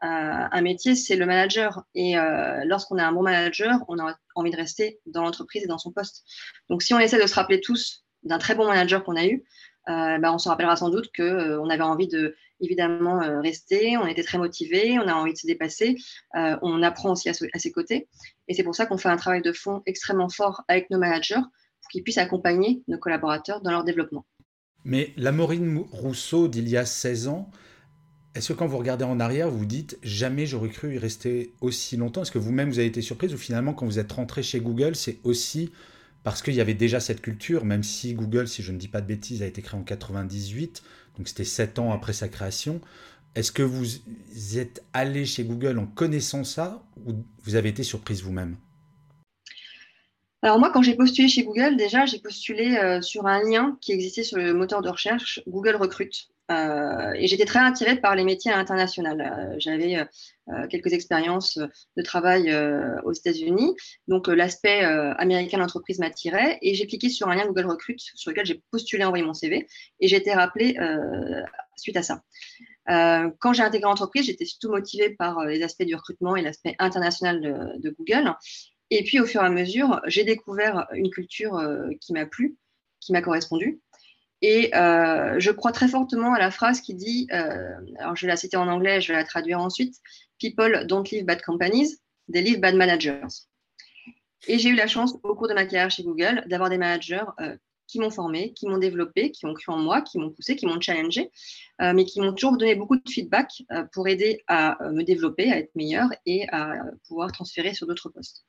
un 0.07 0.61
métier, 0.61 0.95
c'est 0.95 1.17
le 1.17 1.27
manager. 1.27 1.85
Et 1.95 2.19
euh, 2.19 2.65
lorsqu'on 2.65 2.99
a 2.99 3.05
un 3.05 3.13
bon 3.13 3.23
manager, 3.23 3.85
on 3.89 3.99
a 3.99 4.17
envie 4.35 4.51
de 4.51 4.57
rester 4.57 5.01
dans 5.07 5.23
l'entreprise 5.23 5.65
et 5.65 5.67
dans 5.67 5.79
son 5.79 5.93
poste. 5.93 6.25
Donc, 6.69 6.83
si 6.83 6.95
on 6.95 6.99
essaie 6.99 7.21
de 7.21 7.27
se 7.27 7.35
rappeler 7.35 7.61
tous 7.61 8.05
d'un 8.23 8.39
très 8.39 8.55
bon 8.55 8.67
manager 8.67 9.05
qu'on 9.05 9.17
a 9.17 9.27
eu, 9.27 9.45
euh, 9.89 10.19
bah, 10.19 10.33
on 10.33 10.39
se 10.39 10.49
rappellera 10.49 10.77
sans 10.77 10.91
doute 10.91 11.11
qu'on 11.15 11.23
euh, 11.23 11.59
on 11.59 11.69
avait 11.69 11.83
envie 11.83 12.09
de 12.09 12.37
évidemment 12.61 13.19
rester, 13.43 13.99
on 13.99 14.07
était 14.07 14.23
très 14.23 14.39
motivé, 14.39 14.99
on 14.99 15.07
a 15.09 15.13
envie 15.13 15.33
de 15.33 15.39
se 15.39 15.47
dépasser, 15.47 15.97
on 16.35 16.83
apprend 16.83 17.13
aussi 17.13 17.29
à, 17.29 17.33
à 17.53 17.59
ses 17.59 17.73
côtés. 17.73 18.09
Et 18.49 18.55
c'est 18.55 18.63
pour 18.63 18.75
ça 18.75 18.87
qu'on 18.87 18.97
fait 18.97 19.09
un 19.09 19.17
travail 19.17 19.43
de 19.43 19.53
fond 19.53 19.83
extrêmement 19.85 20.31
fort 20.31 20.63
avec 20.69 20.89
nos 20.89 20.99
managers 20.99 21.35
pour 21.35 21.91
qu'ils 21.91 22.05
puissent 22.05 22.17
accompagner 22.17 22.83
nos 22.89 22.97
collaborateurs 22.97 23.61
dans 23.61 23.71
leur 23.71 23.85
développement. 23.85 24.25
Mais 24.85 25.13
la 25.17 25.33
Maureen 25.33 25.85
Rousseau 25.93 26.49
d'il 26.49 26.69
y 26.69 26.77
a 26.77 26.87
16 26.87 27.29
ans, 27.29 27.51
est-ce 28.35 28.53
que 28.53 28.59
quand 28.59 28.67
vous 28.67 28.79
regardez 28.79 29.05
en 29.05 29.21
arrière, 29.21 29.49
vous 29.49 29.59
vous 29.59 29.67
dites 29.67 29.99
jamais 30.03 30.45
j'aurais 30.45 30.69
cru 30.69 30.95
y 30.95 30.99
rester 30.99 31.53
aussi 31.61 31.97
longtemps? 31.97 32.23
Est-ce 32.23 32.33
que 32.33 32.39
vous-même 32.39 32.69
vous 32.69 32.79
avez 32.79 32.89
été 32.89 33.01
surprise 33.01 33.33
ou 33.33 33.39
finalement 33.39 33.75
quand 33.75 33.87
vous 33.87 34.01
êtes 34.01 34.11
rentré 34.11 34.43
chez 34.43 34.61
Google, 34.61 34.97
c'est 34.97 35.19
aussi 35.23 35.71
parce 36.25 36.43
qu'il 36.43 36.55
y 36.55 36.61
avait 36.61 36.75
déjà 36.75 37.01
cette 37.01 37.21
culture, 37.21 37.65
même 37.65 37.83
si 37.83 38.15
Google, 38.15 38.49
si 38.49 38.63
je 38.63 38.73
ne 38.73 38.79
dis 38.79 38.89
pas 38.89 39.03
de 39.03 39.07
bêtises, 39.07 39.43
a 39.43 39.47
été 39.47 39.63
créé 39.63 39.79
en 39.79 39.85
98, 39.85 40.83
donc 41.17 41.29
c'était 41.29 41.45
sept 41.45 41.79
ans 41.79 41.93
après 41.93 42.15
sa 42.15 42.29
création. 42.29 42.81
Est-ce 43.35 43.53
que 43.53 43.63
vous 43.63 43.87
êtes 44.57 44.83
allé 44.93 45.27
chez 45.27 45.45
Google 45.45 45.79
en 45.79 45.87
connaissant 45.87 46.45
ça 46.45 46.83
ou 47.07 47.13
vous 47.43 47.55
avez 47.57 47.69
été 47.69 47.83
surprise 47.83 48.23
vous-même? 48.23 48.57
Alors 50.43 50.59
moi, 50.59 50.71
quand 50.73 50.83
j'ai 50.83 50.95
postulé 50.95 51.29
chez 51.29 51.45
Google, 51.45 51.77
déjà, 51.77 52.05
j'ai 52.05 52.19
postulé 52.19 52.77
euh, 52.77 53.01
sur 53.01 53.27
un 53.27 53.43
lien 53.43 53.79
qui 53.81 53.93
existait 53.93 54.25
sur 54.25 54.39
le 54.39 54.55
moteur 54.55 54.83
de 54.83 54.89
recherche 54.89 55.41
Google 55.47 55.77
Recrute. 55.77 56.29
Euh, 56.51 57.13
et 57.15 57.27
j'étais 57.27 57.47
très 57.47 57.61
attirée 57.61 57.97
par 57.97 58.15
les 58.15 58.25
métiers 58.25 58.53
internationaux. 58.53 59.19
Euh, 59.19 59.55
j'avais 59.59 59.97
euh, 59.97 60.67
quelques 60.69 60.93
expériences 60.93 61.59
de 61.59 62.03
travail 62.03 62.55
aux 63.05 63.13
États-Unis, 63.13 63.75
donc 64.09 64.29
l'aspect 64.29 64.85
américain 64.85 65.57
de 65.57 65.63
l'entreprise 65.63 65.99
m'attirait. 65.99 66.59
Et 66.63 66.75
j'ai 66.75 66.87
cliqué 66.87 67.09
sur 67.09 67.29
un 67.29 67.35
lien 67.35 67.47
Google 67.47 67.67
Recruit 67.67 67.97
sur 68.15 68.31
lequel 68.31 68.47
j'ai 68.47 68.63
postulé, 68.71 69.05
envoyé 69.05 69.25
mon 69.25 69.35
CV, 69.35 69.67
et 70.01 70.09
j'ai 70.09 70.17
été 70.17 70.33
rappelée 70.33 70.77
suite 71.77 71.97
à 71.97 72.03
ça. 72.03 72.23
quand 72.87 73.53
j'ai 73.53 73.63
intégré 73.63 73.89
l'entreprise, 73.89 74.27
j'étais 74.27 74.45
surtout 74.45 74.71
motivée 74.71 75.11
par 75.11 75.45
les 75.47 75.63
aspects 75.63 75.85
du 75.85 75.95
recrutement 75.95 76.37
et 76.37 76.43
l'aspect 76.43 76.77
international 76.79 77.41
de, 77.41 77.81
de, 77.81 77.91
Google. 77.99 78.35
Et 78.91 79.03
puis, 79.03 79.19
au 79.19 79.25
fur 79.25 79.43
et 79.43 79.47
à 79.47 79.51
mesure, 79.51 80.01
j'ai 80.07 80.25
découvert 80.25 80.87
une 80.93 81.11
culture 81.11 81.59
qui 82.01 82.13
m'a 82.13 82.27
plu, 82.27 82.57
qui 83.01 83.13
m'a 83.13 83.23
correspondu. 83.23 83.81
Et 84.47 84.77
euh, 84.77 85.41
je 85.41 85.51
crois 85.51 85.73
très 85.73 85.89
fortement 85.89 86.35
à 86.35 86.39
la 86.39 86.51
phrase 86.51 86.83
qui 86.83 86.93
dit, 86.93 87.27
euh, 87.33 87.79
alors 87.99 88.15
je 88.15 88.27
vais 88.27 88.31
la 88.31 88.37
citer 88.37 88.59
en 88.59 88.69
anglais, 88.69 89.01
je 89.01 89.11
vais 89.11 89.19
la 89.19 89.25
traduire 89.25 89.59
ensuite, 89.59 89.95
People 90.39 90.87
don't 90.87 91.05
live 91.11 91.25
bad 91.25 91.41
companies, 91.41 91.97
they 92.31 92.43
live 92.43 92.61
bad 92.61 92.75
managers. 92.75 93.47
Et 94.47 94.59
j'ai 94.59 94.69
eu 94.69 94.75
la 94.75 94.87
chance 94.87 95.15
au 95.23 95.35
cours 95.35 95.49
de 95.49 95.55
ma 95.55 95.65
carrière 95.65 95.91
chez 95.91 96.03
Google 96.03 96.45
d'avoir 96.47 96.69
des 96.69 96.77
managers 96.77 97.25
euh, 97.41 97.57
qui 97.87 97.99
m'ont 97.99 98.11
formé, 98.11 98.53
qui 98.53 98.67
m'ont 98.67 98.77
développé, 98.77 99.31
qui 99.31 99.47
ont 99.47 99.55
cru 99.55 99.73
en 99.73 99.79
moi, 99.79 100.03
qui 100.03 100.19
m'ont 100.19 100.31
poussé, 100.31 100.57
qui 100.57 100.67
m'ont 100.67 100.79
challengé, 100.79 101.31
mais 101.81 102.05
qui 102.05 102.21
m'ont 102.21 102.35
toujours 102.35 102.59
donné 102.59 102.75
beaucoup 102.75 102.97
de 102.97 103.09
feedback 103.09 103.49
pour 103.93 104.09
aider 104.09 104.43
à 104.47 104.77
me 104.91 105.05
développer, 105.05 105.51
à 105.53 105.59
être 105.59 105.75
meilleur 105.75 106.09
et 106.27 106.47
à 106.51 106.83
pouvoir 107.09 107.33
transférer 107.33 107.73
sur 107.73 107.87
d'autres 107.87 108.11
postes. 108.11 108.45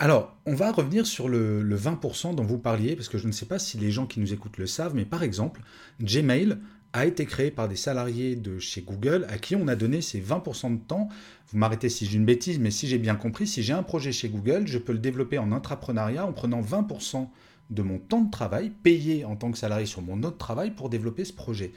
Alors, 0.00 0.36
on 0.46 0.54
va 0.54 0.70
revenir 0.70 1.06
sur 1.06 1.28
le, 1.28 1.76
20% 1.76 2.36
dont 2.36 2.44
vous 2.44 2.58
parliez, 2.58 2.94
parce 2.94 3.08
que 3.08 3.18
je 3.18 3.26
ne 3.26 3.32
sais 3.32 3.46
pas 3.46 3.58
si 3.58 3.78
les 3.78 3.90
gens 3.90 4.06
qui 4.06 4.20
nous 4.20 4.32
écoutent 4.32 4.58
le 4.58 4.66
savent, 4.66 4.94
mais 4.94 5.04
par 5.04 5.24
exemple, 5.24 5.60
Gmail 6.00 6.56
a 6.92 7.04
été 7.04 7.26
créé 7.26 7.50
par 7.50 7.68
des 7.68 7.76
salariés 7.76 8.36
de 8.36 8.60
chez 8.60 8.82
Google 8.82 9.26
à 9.28 9.38
qui 9.38 9.56
on 9.56 9.66
a 9.66 9.74
donné 9.74 10.00
ces 10.00 10.20
20% 10.20 10.78
de 10.78 10.84
temps. 10.84 11.08
Vous 11.48 11.58
m'arrêtez 11.58 11.88
si 11.88 12.06
j'ai 12.06 12.16
une 12.16 12.24
bêtise, 12.24 12.60
mais 12.60 12.70
si 12.70 12.86
j'ai 12.86 12.98
bien 12.98 13.16
compris, 13.16 13.48
si 13.48 13.64
j'ai 13.64 13.72
un 13.72 13.82
projet 13.82 14.12
chez 14.12 14.28
Google, 14.28 14.68
je 14.68 14.78
peux 14.78 14.92
le 14.92 15.00
développer 15.00 15.38
en 15.38 15.50
intrapreneuriat 15.50 16.24
en 16.24 16.32
prenant 16.32 16.62
20% 16.62 17.28
de 17.70 17.82
mon 17.82 17.98
temps 17.98 18.22
de 18.22 18.30
travail, 18.30 18.70
payé 18.70 19.24
en 19.24 19.34
tant 19.34 19.50
que 19.50 19.58
salarié 19.58 19.84
sur 19.84 20.00
mon 20.00 20.22
autre 20.22 20.38
travail 20.38 20.70
pour 20.70 20.90
développer 20.90 21.24
ce 21.24 21.32
projet. 21.32 21.72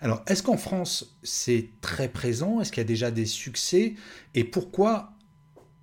Alors, 0.00 0.22
est-ce 0.26 0.42
qu'en 0.42 0.56
France, 0.56 1.16
c'est 1.22 1.70
très 1.80 2.08
présent? 2.08 2.60
Est-ce 2.60 2.72
qu'il 2.72 2.80
y 2.80 2.86
a 2.86 2.88
déjà 2.88 3.10
des 3.10 3.26
succès? 3.26 3.94
Et 4.34 4.44
pourquoi 4.44 5.15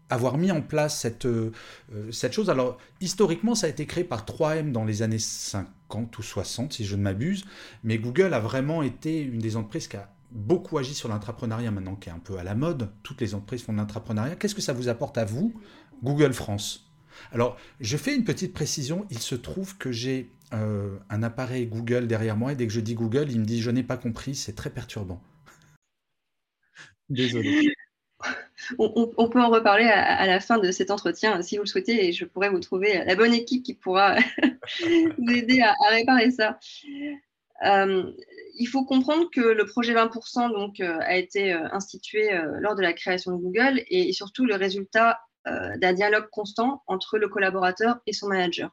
avoir 0.10 0.38
mis 0.38 0.51
en 0.51 0.62
place 0.62 1.00
cette, 1.00 1.25
euh, 1.25 1.51
euh, 1.93 2.12
cette 2.12 2.33
chose. 2.33 2.50
Alors, 2.50 2.77
historiquement, 3.01 3.55
ça 3.55 3.67
a 3.67 3.69
été 3.69 3.86
créé 3.86 4.03
par 4.03 4.25
3M 4.25 4.72
dans 4.72 4.86
les 4.86 5.01
années 5.01 5.19
50 5.19 6.17
ou 6.17 6.22
60, 6.22 6.74
si 6.74 6.86
je 6.86 6.95
ne 6.95 7.01
m'abuse, 7.01 7.45
mais 7.83 7.98
Google 7.98 8.33
a 8.33 8.39
vraiment 8.39 8.83
été 8.83 9.22
une 9.22 9.39
des 9.39 9.55
entreprises 9.55 9.88
qui 9.88 9.98
a 9.98 10.13
beaucoup 10.31 10.77
agi 10.77 10.93
sur 10.93 11.10
l'entrepreneuriat 11.10 11.72
maintenant, 11.72 11.95
qui 11.95 12.10
est 12.10 12.12
un 12.12 12.19
peu 12.19 12.38
à 12.38 12.43
la 12.43 12.55
mode. 12.55 12.89
Toutes 13.03 13.22
les 13.22 13.36
entreprises 13.36 13.63
font 13.63 13.74
de 13.74 13.77
l'entrepreneuriat. 13.77 14.36
Qu'est-ce 14.36 14.55
que 14.55 14.62
ça 14.62 14.74
vous 14.74 14.89
apporte 14.89 15.17
à 15.17 15.25
vous, 15.25 15.53
Google 16.03 16.33
France? 16.33 16.91
Alors, 17.31 17.57
je 17.79 17.98
fais 17.98 18.15
une 18.15 18.24
petite 18.24 18.53
précision. 18.53 19.05
Il 19.12 19.19
se 19.19 19.36
trouve 19.36 19.77
que 19.77 19.91
j'ai 19.91 20.31
euh, 20.53 20.98
un 21.10 21.24
appareil 21.24 21.67
Google 21.67 22.07
derrière 22.07 22.38
moi, 22.38 22.51
et 22.51 22.55
dès 22.55 22.67
que 22.67 22.74
je 22.74 22.79
dis 22.79 22.95
Google, 22.95 23.31
il 23.31 23.39
me 23.39 23.45
dit 23.45 23.62
je 23.62 23.72
n'ai 23.72 23.83
pas 23.83 23.98
compris, 23.98 24.36
c'est 24.36 24.53
très 24.53 24.69
perturbant. 24.69 25.22
Désolé 27.10 27.74
on, 28.77 29.29
peut 29.29 29.41
en 29.41 29.50
reparler 29.50 29.86
à, 29.86 30.25
la 30.25 30.39
fin 30.39 30.58
de 30.58 30.72
cet 30.72 30.91
entretien 30.91 31.41
si 31.41 31.58
vous 31.58 31.63
le 31.63 31.67
souhaitez 31.67 32.08
et 32.08 32.12
je 32.13 32.25
pourrais 32.25 32.50
vous 32.50 32.60
trouver 32.60 33.03
la 33.05 33.15
bonne 33.15 33.34
équipe 33.34 33.63
qui 33.63 33.74
pourra 33.74 34.15
vous 35.17 35.32
aider 35.32 35.62
à, 35.62 35.74
réparer 35.89 36.32
ça. 36.32 36.60
Euh, 37.65 38.12
il 38.60 38.67
faut 38.67 38.86
comprendre 38.86 39.29
que 39.32 39.41
le 39.41 39.65
projet 39.65 39.93
20% 39.93 40.51
donc, 40.51 40.79
euh, 40.79 40.98
a 41.01 41.15
été 41.15 41.53
euh, 41.53 41.67
institué 41.72 42.29
lors 42.60 42.75
de 42.75 42.82
la 42.82 42.93
création 42.93 43.32
de 43.32 43.38
Google 43.38 43.82
et 43.88 44.12
surtout 44.13 44.46
le 44.46 44.55
résultat 44.55 45.20
d'un 45.46 45.91
dialogue 45.91 46.29
constant 46.32 46.84
entre 46.88 47.17
le 47.17 47.27
collaborateur 47.27 47.98
et 48.08 48.13
son 48.13 48.29
manager 48.29 48.72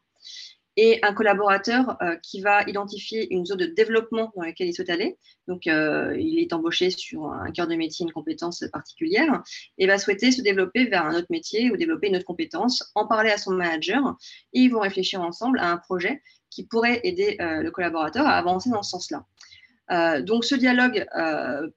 et 0.82 0.98
un 1.02 1.12
collaborateur 1.12 1.98
euh, 2.00 2.16
qui 2.22 2.40
va 2.40 2.62
identifier 2.62 3.30
une 3.34 3.44
zone 3.44 3.58
de 3.58 3.66
développement 3.66 4.32
dans 4.34 4.42
laquelle 4.42 4.66
il 4.66 4.72
souhaite 4.72 4.88
aller. 4.88 5.18
Donc, 5.46 5.66
euh, 5.66 6.16
il 6.18 6.38
est 6.38 6.54
embauché 6.54 6.88
sur 6.88 7.26
un 7.26 7.50
cœur 7.52 7.68
de 7.68 7.74
métier, 7.74 8.06
une 8.06 8.12
compétence 8.12 8.64
particulière, 8.72 9.42
et 9.76 9.86
va 9.86 9.98
souhaiter 9.98 10.32
se 10.32 10.40
développer 10.40 10.86
vers 10.86 11.04
un 11.04 11.14
autre 11.14 11.26
métier 11.28 11.70
ou 11.70 11.76
développer 11.76 12.08
une 12.08 12.16
autre 12.16 12.24
compétence, 12.24 12.90
en 12.94 13.06
parler 13.06 13.30
à 13.30 13.36
son 13.36 13.52
manager, 13.52 14.16
et 14.54 14.60
ils 14.60 14.70
vont 14.70 14.80
réfléchir 14.80 15.20
ensemble 15.20 15.58
à 15.58 15.70
un 15.70 15.76
projet 15.76 16.22
qui 16.48 16.64
pourrait 16.66 17.02
aider 17.04 17.36
euh, 17.42 17.60
le 17.60 17.70
collaborateur 17.70 18.26
à 18.26 18.38
avancer 18.38 18.70
dans 18.70 18.82
ce 18.82 18.92
sens-là. 18.92 20.22
donc, 20.22 20.46
ce 20.46 20.54
dialogue 20.54 21.04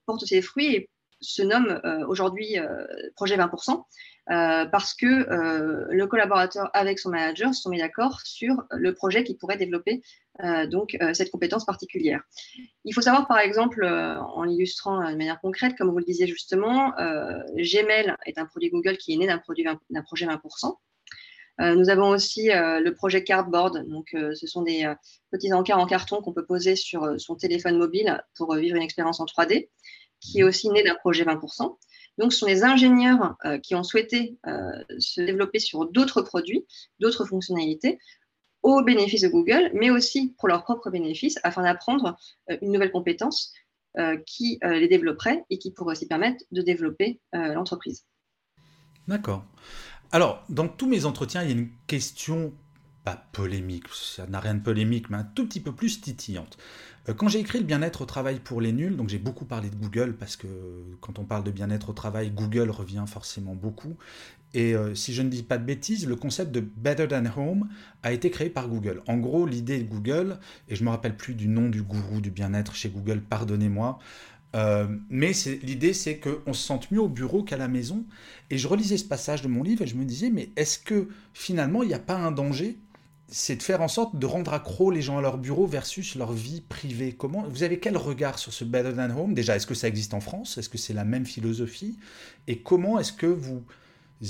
porte 0.06 0.26
ses 0.26 0.42
fruits 0.42 0.76
et 0.76 0.90
se 1.24 1.42
nomme 1.42 1.82
aujourd'hui 2.08 2.58
projet 3.16 3.38
20%. 3.38 3.84
Euh, 4.32 4.66
parce 4.66 4.94
que 4.94 5.06
euh, 5.06 5.86
le 5.90 6.08
collaborateur 6.08 6.70
avec 6.74 6.98
son 6.98 7.10
manager 7.10 7.54
se 7.54 7.62
sont 7.62 7.70
mis 7.70 7.80
d'accord 7.80 8.22
sur 8.22 8.56
le 8.72 8.94
projet 8.94 9.26
qui 9.26 9.36
pourrait 9.36 9.58
développer 9.58 10.02
euh, 10.42 10.66
donc 10.66 10.98
cette 11.12 11.30
compétence 11.30 11.66
particulière. 11.66 12.22
Il 12.86 12.94
faut 12.94 13.02
savoir 13.02 13.28
par 13.28 13.40
exemple, 13.40 13.84
en 13.86 14.44
l'illustrant 14.44 15.12
de 15.12 15.18
manière 15.18 15.42
concrète, 15.42 15.76
comme 15.78 15.90
vous 15.90 15.98
le 15.98 16.06
disiez 16.06 16.26
justement, 16.28 16.94
Gmail 17.58 18.16
est 18.26 18.38
un 18.38 18.46
produit 18.46 18.70
Google 18.70 18.98
qui 18.98 19.14
est 19.14 19.18
né 19.18 19.28
d'un 19.28 19.40
projet 19.40 20.26
20%. 20.26 20.74
nous 21.60 21.90
avons 21.90 22.10
aussi 22.10 22.48
le 22.48 22.90
projet 22.92 23.24
Cardboard. 23.24 23.86
Donc, 23.88 24.08
ce 24.12 24.48
sont 24.48 24.64
des 24.64 24.92
petits 25.32 25.54
encarts 25.54 25.80
en 25.80 25.86
carton 25.86 26.22
qu'on 26.22 26.34
peut 26.34 26.46
poser 26.46 26.76
sur 26.76 27.20
son 27.20 27.36
téléphone 27.36 27.78
mobile 27.78 28.24
pour 28.36 28.56
vivre 28.56 28.76
une 28.76 28.84
expérience 28.84 29.20
en 29.20 29.26
3D, 29.26 29.70
qui 30.24 30.40
est 30.40 30.44
aussi 30.44 30.70
né 30.70 30.84
d'un 30.84 30.96
projet 30.96 31.24
20%. 31.24 31.78
Donc, 32.18 32.32
ce 32.32 32.40
sont 32.40 32.46
les 32.46 32.64
ingénieurs 32.64 33.36
euh, 33.46 33.58
qui 33.58 33.76
ont 33.76 33.84
souhaité 33.84 34.38
euh, 34.48 34.84
se 35.00 35.22
développer 35.22 35.60
sur 35.60 35.90
d'autres 35.90 36.22
produits, 36.22 36.66
d'autres 37.00 37.26
fonctionnalités, 37.26 38.00
au 38.62 38.82
bénéfice 38.82 39.22
de 39.22 39.28
Google, 39.28 39.72
mais 39.74 39.90
aussi 39.90 40.34
pour 40.38 40.48
leurs 40.48 40.64
propres 40.64 40.90
bénéfices, 40.90 41.38
afin 41.44 41.64
d'apprendre 41.64 42.18
euh, 42.50 42.58
une 42.62 42.72
nouvelle 42.72 42.92
compétence 42.92 43.54
qui 44.26 44.58
les 44.64 44.88
développerait 44.88 45.46
et 45.52 45.60
qui 45.60 45.72
pourrait 45.72 45.92
aussi 45.92 46.08
permettre 46.08 46.44
de 46.52 46.64
développer 46.64 47.22
l'entreprise. 47.32 48.08
D'accord. 49.08 49.46
Alors, 50.12 50.44
dans 50.50 50.68
tous 50.68 50.88
mes 50.88 51.06
entretiens, 51.06 51.44
il 51.44 51.50
y 51.50 51.52
a 51.52 51.56
une 51.56 51.70
question 51.86 52.52
pas 53.04 53.28
polémique, 53.32 53.86
ça 53.94 54.28
n'a 54.28 54.40
rien 54.40 54.56
de 54.56 54.62
polémique, 54.62 55.10
mais 55.10 55.18
un 55.18 55.24
tout 55.24 55.46
petit 55.46 55.60
peu 55.60 55.74
plus 55.74 56.02
titillante. 56.02 56.58
Euh, 57.10 57.14
quand 57.14 57.28
j'ai 57.28 57.40
écrit 57.40 57.60
le 57.60 57.66
bien-être 57.66 58.02
au 58.02 58.06
travail 58.06 58.40
pour 58.40 58.62
les 58.62 58.72
nuls, 58.72 58.96
donc 58.96 59.10
j'ai 59.10 59.18
beaucoup 59.18 59.46
parlé 59.46 59.70
de 59.70 59.76
Google 59.76 60.16
parce 60.18 60.36
que 60.36 60.48
quand 61.02 61.20
on 61.20 61.26
parle 61.26 61.44
de 61.44 61.52
bien-être 61.52 61.90
au 61.90 61.94
travail, 61.94 62.32
Google 62.32 62.70
revient 62.70 63.04
forcément 63.08 63.56
beaucoup. 63.56 63.98
Et 64.54 64.76
euh, 64.76 64.94
si 64.94 65.14
je 65.14 65.22
ne 65.24 65.30
dis 65.30 65.44
pas 65.44 65.58
de 65.58 65.66
bêtises, 65.66 66.08
le 66.08 66.16
concept 66.16 66.52
de 66.52 66.60
Better 66.60 67.08
Than 67.08 67.26
Home 67.36 67.70
a 68.04 68.14
été 68.14 68.30
créé 68.30 68.50
par 68.50 68.70
Google. 68.70 69.02
En 69.08 69.18
gros, 69.18 69.46
l'idée 69.48 69.80
de 69.80 69.90
Google, 69.90 70.40
et 70.70 70.76
je 70.76 70.84
me 70.84 70.90
rappelle 70.90 71.18
plus 71.18 71.34
du 71.34 71.48
nom 71.48 71.70
du 71.70 71.82
gourou 71.82 72.22
du 72.22 72.30
bien-être 72.30 72.76
chez 72.76 72.90
Google, 72.90 73.22
pardonnez-moi, 73.22 74.00
euh, 74.56 74.88
mais 75.10 75.32
l'idée, 75.64 75.94
c'est 75.94 76.20
qu'on 76.20 76.54
se 76.54 76.62
sente 76.62 76.92
mieux 76.92 77.02
au 77.02 77.10
bureau 77.10 77.44
qu'à 77.44 77.58
la 77.58 77.68
maison. 77.68 78.06
Et 78.50 78.58
je 78.58 78.68
relisais 78.68 78.98
ce 78.98 79.06
passage 79.06 79.42
de 79.42 79.48
mon 79.48 79.64
livre 79.64 79.82
et 79.82 79.88
je 79.88 79.96
me 79.96 80.06
disais, 80.06 80.30
mais 80.30 80.50
est-ce 80.56 80.78
que 80.78 81.10
finalement, 81.34 81.84
il 81.84 81.88
n'y 81.88 81.96
a 81.96 82.00
pas 82.00 82.18
un 82.18 82.32
danger 82.32 82.78
c'est 83.28 83.56
de 83.56 83.64
faire 83.64 83.82
en 83.82 83.88
sorte 83.88 84.16
de 84.16 84.26
rendre 84.26 84.54
accro 84.54 84.92
les 84.92 85.02
gens 85.02 85.18
à 85.18 85.22
leur 85.22 85.38
bureau 85.38 85.66
versus 85.66 86.16
leur 86.16 86.34
vie 86.34 86.62
privée. 86.62 87.14
Comment 87.14 87.44
vous 87.48 87.64
avez 87.64 87.80
quel 87.80 87.98
regard 87.98 88.38
sur 88.38 88.54
ce 88.54 88.64
Better 88.64 88.94
Than 88.94 89.10
Home? 89.18 89.34
Déjà, 89.34 89.56
est-ce 89.56 89.68
que 89.68 89.74
ça 89.74 89.88
existe 89.88 90.14
en 90.14 90.20
France? 90.20 90.58
Est-ce 90.58 90.70
que 90.70 90.78
c'est 90.78 90.94
la 90.94 91.06
même 91.06 91.26
philosophie? 91.26 91.98
Et 92.48 92.60
comment 92.60 93.00
est-ce 93.00 93.14
que 93.14 93.26
vous 93.26 93.64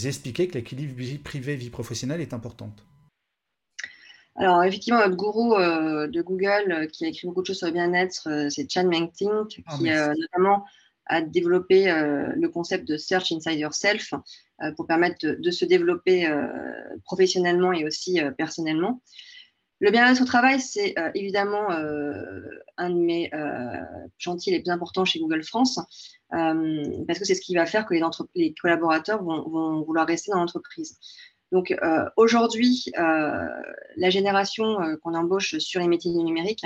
expliquez 0.06 0.48
que 0.48 0.54
l'équilibre 0.54 0.94
vie 0.96 1.18
privée 1.18 1.56
vie 1.56 1.70
professionnelle 1.70 2.22
est 2.22 2.34
importante? 2.34 2.86
Alors, 4.36 4.64
effectivement, 4.64 5.00
notre 5.00 5.16
gourou 5.16 5.56
euh, 5.56 6.08
de 6.08 6.22
Google 6.22 6.72
euh, 6.72 6.88
qui 6.88 7.06
a 7.06 7.10
écrit 7.10 7.28
beaucoup 7.28 7.42
de 7.42 7.48
choses 7.48 7.60
sur 7.60 7.68
le 7.68 7.74
bien-être, 7.74 8.28
euh, 8.28 8.50
c'est 8.50 8.70
Chan 8.70 8.86
Mengting, 8.86 9.30
ah, 9.68 9.78
qui 9.78 9.84
notamment 9.84 10.66
a 11.06 11.22
développé 11.22 11.86
le 11.86 12.48
concept 12.48 12.88
de 12.88 12.98
Search 12.98 13.32
Inside 13.32 13.60
Yourself 13.60 14.14
pour 14.78 14.88
permettre 14.88 15.18
de, 15.22 15.52
se 15.52 15.66
développer 15.66 16.30
professionnellement 17.04 17.74
et 17.74 17.86
aussi 17.86 18.20
personnellement. 18.38 19.02
Le 19.80 19.92
bien-être 19.92 20.22
au 20.22 20.26
travail, 20.26 20.62
c'est 20.62 20.96
évidemment 21.14 21.70
un 21.70 22.90
de 22.90 23.00
mes 23.00 23.30
chantiers 24.18 24.54
les 24.54 24.62
plus 24.62 24.72
importants 24.72 25.06
chez 25.06 25.20
Google 25.20 25.44
France, 25.44 25.80
parce 26.30 27.20
que 27.20 27.26
c'est 27.26 27.36
ce 27.36 27.42
qui 27.42 27.56
va 27.56 27.66
faire 27.66 27.86
que 27.86 27.94
les, 28.36 28.54
collaborateurs 28.54 29.24
vont, 29.24 29.84
vouloir 29.84 30.08
rester 30.08 30.32
dans 30.32 30.40
l'entreprise. 30.40 30.98
Donc 31.54 31.72
euh, 31.72 32.10
aujourd'hui, 32.18 32.86
euh, 32.98 33.48
la 33.96 34.10
génération 34.10 34.82
euh, 34.82 34.98
qu'on 34.98 35.14
embauche 35.14 35.60
sur 35.60 35.80
les 35.80 35.88
métiers 35.88 36.12
du 36.12 36.18
numérique 36.18 36.66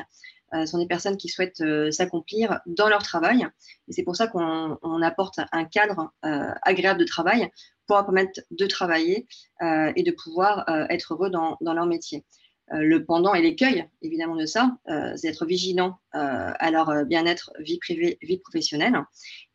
sont 0.65 0.77
des 0.77 0.87
personnes 0.87 1.17
qui 1.17 1.29
souhaitent 1.29 1.63
s'accomplir 1.91 2.59
dans 2.65 2.89
leur 2.89 3.03
travail. 3.03 3.45
Et 3.87 3.93
c'est 3.93 4.03
pour 4.03 4.15
ça 4.15 4.27
qu'on 4.27 5.01
apporte 5.01 5.39
un 5.51 5.65
cadre 5.65 6.11
agréable 6.21 6.99
de 6.99 7.05
travail 7.05 7.49
pour 7.87 7.97
permettre 7.97 8.41
de 8.51 8.65
travailler 8.65 9.27
et 9.61 10.03
de 10.03 10.11
pouvoir 10.11 10.65
être 10.89 11.13
heureux 11.13 11.29
dans, 11.29 11.57
leur 11.61 11.85
métier. 11.85 12.23
le 12.69 13.03
pendant 13.03 13.33
et 13.33 13.41
l'écueil, 13.41 13.85
évidemment, 14.01 14.35
de 14.35 14.45
ça, 14.45 14.77
c'est 15.15 15.27
d'être 15.27 15.45
vigilant 15.45 15.99
à 16.11 16.71
leur 16.71 17.05
bien-être 17.05 17.51
vie 17.59 17.79
privée, 17.79 18.17
vie 18.21 18.37
professionnelle 18.37 19.01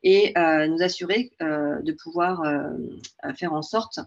et 0.02 0.34
nous 0.36 0.82
assurer 0.82 1.32
de 1.40 1.92
pouvoir 1.92 2.42
faire 3.34 3.54
en 3.54 3.62
sorte 3.62 3.98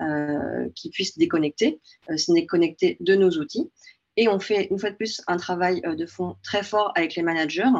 euh, 0.00 0.68
qui 0.74 0.90
puissent 0.90 1.16
déconnecter, 1.16 1.80
euh, 2.10 2.16
se 2.16 2.32
déconnecter 2.32 2.96
de 2.98 3.14
nos 3.14 3.30
outils. 3.38 3.70
Et 4.16 4.28
on 4.28 4.38
fait 4.38 4.68
une 4.70 4.78
fois 4.78 4.90
de 4.90 4.96
plus 4.96 5.22
un 5.26 5.36
travail 5.36 5.82
euh, 5.84 5.94
de 5.94 6.06
fond 6.06 6.36
très 6.42 6.62
fort 6.62 6.92
avec 6.94 7.14
les 7.14 7.22
managers, 7.22 7.70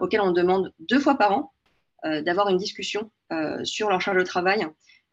auxquels 0.00 0.20
on 0.20 0.32
demande 0.32 0.74
deux 0.78 1.00
fois 1.00 1.16
par 1.16 1.32
an 1.32 1.52
d'avoir 2.04 2.50
une 2.50 2.58
discussion 2.58 3.10
sur 3.62 3.88
leur 3.88 4.02
charge 4.02 4.18
de 4.18 4.22
travail 4.22 4.66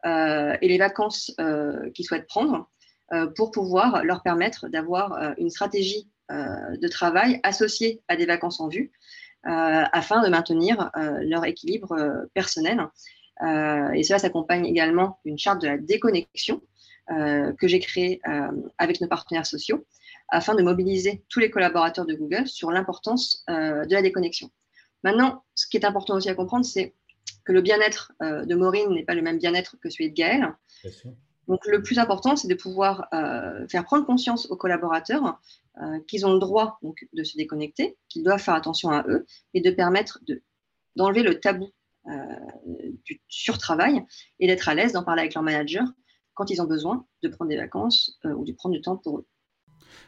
et 0.04 0.68
les 0.68 0.76
vacances 0.76 1.34
qu'ils 1.94 2.04
souhaitent 2.04 2.26
prendre 2.26 2.68
pour 3.34 3.50
pouvoir 3.50 4.04
leur 4.04 4.22
permettre 4.22 4.68
d'avoir 4.68 5.32
une 5.38 5.48
stratégie 5.48 6.06
de 6.28 6.88
travail 6.88 7.40
associée 7.44 8.02
à 8.08 8.16
des 8.16 8.26
vacances 8.26 8.60
en 8.60 8.68
vue 8.68 8.92
afin 9.42 10.22
de 10.22 10.28
maintenir 10.28 10.90
leur 11.22 11.46
équilibre 11.46 12.26
personnel. 12.34 12.86
Euh, 13.42 13.90
et 13.92 14.02
cela 14.02 14.18
s'accompagne 14.18 14.66
également 14.66 15.18
d'une 15.24 15.38
charte 15.38 15.60
de 15.62 15.66
la 15.66 15.78
déconnexion 15.78 16.56
euh, 16.56 16.66
que 17.08 17.68
j'ai 17.68 17.80
créée 17.80 18.20
euh, 18.28 18.50
avec 18.78 19.00
nos 19.00 19.08
partenaires 19.08 19.46
sociaux 19.46 19.84
afin 20.28 20.54
de 20.54 20.62
mobiliser 20.62 21.24
tous 21.28 21.40
les 21.40 21.50
collaborateurs 21.50 22.06
de 22.06 22.14
Google 22.14 22.46
sur 22.46 22.70
l'importance 22.70 23.44
de 23.48 23.92
la 23.92 24.02
déconnexion. 24.02 24.50
Maintenant, 25.04 25.44
ce 25.54 25.66
qui 25.66 25.76
est 25.76 25.84
important 25.84 26.14
aussi 26.14 26.30
à 26.30 26.34
comprendre, 26.34 26.64
c'est 26.64 26.94
que 27.44 27.52
le 27.52 27.60
bien-être 27.60 28.12
de 28.20 28.54
Maureen 28.54 28.88
n'est 28.94 29.04
pas 29.04 29.14
le 29.14 29.20
même 29.20 29.36
bien-être 29.36 29.76
que 29.82 29.90
celui 29.90 30.08
de 30.08 30.14
Gaël. 30.14 30.48
Donc, 31.48 31.66
le 31.66 31.82
plus 31.82 31.98
important, 31.98 32.34
c'est 32.34 32.48
de 32.48 32.54
pouvoir 32.54 33.08
faire 33.68 33.84
prendre 33.84 34.06
conscience 34.06 34.50
aux 34.50 34.56
collaborateurs 34.56 35.38
qu'ils 36.08 36.24
ont 36.24 36.32
le 36.32 36.38
droit 36.38 36.78
donc, 36.82 37.06
de 37.12 37.24
se 37.24 37.36
déconnecter, 37.36 37.98
qu'ils 38.08 38.22
doivent 38.22 38.40
faire 38.40 38.54
attention 38.54 38.88
à 38.88 39.04
eux 39.08 39.26
et 39.52 39.60
de 39.60 39.70
permettre 39.70 40.18
d'enlever 40.96 41.22
le 41.22 41.40
tabou 41.40 41.68
euh, 42.08 42.36
du 43.04 43.20
surtravail 43.28 44.04
et 44.40 44.48
d'être 44.48 44.68
à 44.68 44.74
l'aise 44.74 44.92
d'en 44.92 45.04
parler 45.04 45.20
avec 45.20 45.34
leur 45.34 45.44
manager 45.44 45.84
quand 46.34 46.50
ils 46.50 46.60
ont 46.60 46.66
besoin 46.66 47.04
de 47.22 47.28
prendre 47.28 47.50
des 47.50 47.56
vacances 47.56 48.18
euh, 48.24 48.32
ou 48.34 48.44
de 48.44 48.52
prendre 48.52 48.74
du 48.74 48.80
temps 48.80 48.96
pour 48.96 49.18
eux. 49.18 49.26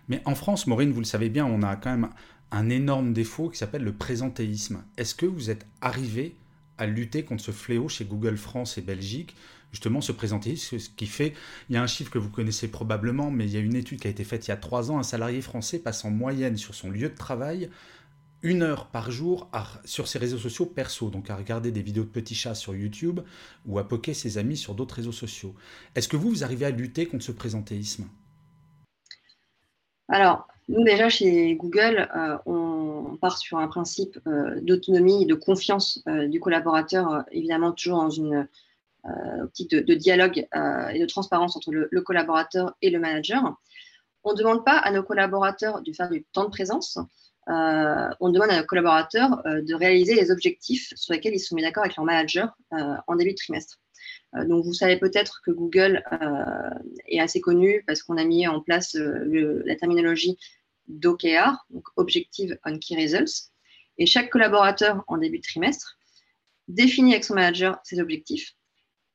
Mais 0.08 0.22
en 0.24 0.34
France, 0.34 0.66
Maureen, 0.66 0.92
vous 0.92 1.00
le 1.00 1.06
savez 1.06 1.28
bien, 1.28 1.46
on 1.46 1.62
a 1.62 1.76
quand 1.76 1.90
même 1.90 2.10
un 2.50 2.70
énorme 2.70 3.12
défaut 3.12 3.48
qui 3.48 3.58
s'appelle 3.58 3.82
le 3.82 3.92
présentéisme. 3.92 4.84
Est-ce 4.96 5.14
que 5.14 5.26
vous 5.26 5.50
êtes 5.50 5.66
arrivé 5.80 6.36
à 6.78 6.86
lutter 6.86 7.24
contre 7.24 7.42
ce 7.42 7.50
fléau 7.50 7.88
chez 7.88 8.04
Google 8.04 8.36
France 8.36 8.78
et 8.78 8.82
Belgique? 8.82 9.34
Justement, 9.72 10.00
ce 10.00 10.12
présentéisme, 10.12 10.78
ce 10.78 10.88
qui 10.88 11.06
fait, 11.06 11.34
il 11.68 11.74
y 11.74 11.76
a 11.76 11.82
un 11.82 11.88
chiffre 11.88 12.10
que 12.10 12.18
vous 12.18 12.30
connaissez 12.30 12.68
probablement, 12.68 13.32
mais 13.32 13.46
il 13.46 13.52
y 13.52 13.56
a 13.56 13.60
une 13.60 13.74
étude 13.74 14.00
qui 14.00 14.06
a 14.06 14.10
été 14.10 14.22
faite 14.22 14.46
il 14.46 14.50
y 14.50 14.52
a 14.52 14.56
trois 14.56 14.92
ans, 14.92 14.98
un 15.00 15.02
salarié 15.02 15.40
français 15.40 15.80
passe 15.80 16.04
en 16.04 16.10
moyenne 16.10 16.56
sur 16.56 16.76
son 16.76 16.90
lieu 16.90 17.08
de 17.08 17.16
travail 17.16 17.70
une 18.44 18.62
heure 18.62 18.86
par 18.88 19.10
jour 19.10 19.50
sur 19.84 20.06
ses 20.06 20.18
réseaux 20.18 20.38
sociaux 20.38 20.66
perso, 20.66 21.08
donc 21.08 21.30
à 21.30 21.36
regarder 21.36 21.72
des 21.72 21.82
vidéos 21.82 22.04
de 22.04 22.10
petits 22.10 22.34
chats 22.34 22.54
sur 22.54 22.76
YouTube 22.76 23.20
ou 23.66 23.78
à 23.78 23.88
poker 23.88 24.14
ses 24.14 24.38
amis 24.38 24.58
sur 24.58 24.74
d'autres 24.74 24.96
réseaux 24.96 25.12
sociaux. 25.12 25.54
Est-ce 25.94 26.08
que 26.08 26.16
vous, 26.16 26.28
vous 26.28 26.44
arrivez 26.44 26.66
à 26.66 26.70
lutter 26.70 27.06
contre 27.06 27.24
ce 27.24 27.32
présentéisme? 27.32 28.06
Alors, 30.08 30.46
nous 30.68 30.84
déjà 30.84 31.08
chez 31.08 31.56
Google, 31.56 32.08
euh, 32.14 32.36
on 32.44 33.16
part 33.18 33.38
sur 33.38 33.58
un 33.58 33.66
principe 33.66 34.18
euh, 34.26 34.60
d'autonomie 34.60 35.22
et 35.22 35.26
de 35.26 35.34
confiance 35.34 36.02
euh, 36.06 36.28
du 36.28 36.38
collaborateur, 36.38 37.24
évidemment 37.32 37.72
toujours 37.72 38.02
dans 38.02 38.10
une 38.10 38.46
optique 39.42 39.70
de, 39.70 39.92
dialogue 39.92 40.46
et 40.94 40.98
de 40.98 41.04
transparence 41.04 41.58
entre 41.58 41.72
le, 41.72 41.88
le, 41.90 42.00
collaborateur 42.00 42.74
et 42.80 42.88
le 42.88 42.98
manager. 42.98 43.54
On 44.22 44.32
ne 44.32 44.38
demande 44.38 44.64
pas 44.64 44.78
à 44.78 44.90
nos 44.92 45.02
collaborateurs 45.02 45.82
de 45.82 45.92
faire 45.92 46.08
du 46.08 46.24
temps 46.24 46.44
de 46.44 46.48
présence, 46.48 46.98
euh, 47.48 48.08
on 48.20 48.30
demande 48.30 48.50
à 48.50 48.60
nos 48.60 48.66
collaborateurs 48.66 49.46
euh, 49.46 49.60
de 49.60 49.74
réaliser 49.74 50.14
les 50.14 50.30
objectifs 50.30 50.92
sur 50.96 51.12
lesquels 51.12 51.34
ils 51.34 51.40
sont 51.40 51.54
mis 51.54 51.62
d'accord 51.62 51.84
avec 51.84 51.96
leur 51.96 52.06
manager 52.06 52.56
euh, 52.72 52.96
en 53.06 53.16
début 53.16 53.32
de 53.32 53.36
trimestre. 53.36 53.78
donc, 54.46 54.64
vous 54.64 54.72
savez 54.72 54.96
peut-être 54.98 55.42
que 55.44 55.50
Google 55.50 56.02
est 57.06 57.20
assez 57.20 57.40
connu 57.40 57.84
parce 57.86 58.02
qu'on 58.02 58.16
a 58.16 58.24
mis 58.24 58.48
en 58.48 58.60
place 58.60 58.96
la 58.96 59.76
terminologie 59.76 60.36
d'OKR, 60.88 61.66
donc 61.70 61.84
Objective 61.96 62.58
on 62.64 62.78
Key 62.78 62.96
Results. 62.96 63.52
Et 63.98 64.06
chaque 64.06 64.30
collaborateur 64.30 65.04
en 65.06 65.18
début 65.18 65.38
de 65.38 65.42
trimestre 65.42 65.96
définit 66.66 67.12
avec 67.12 67.24
son 67.24 67.34
manager 67.34 67.78
ses 67.84 68.00
objectifs, 68.00 68.56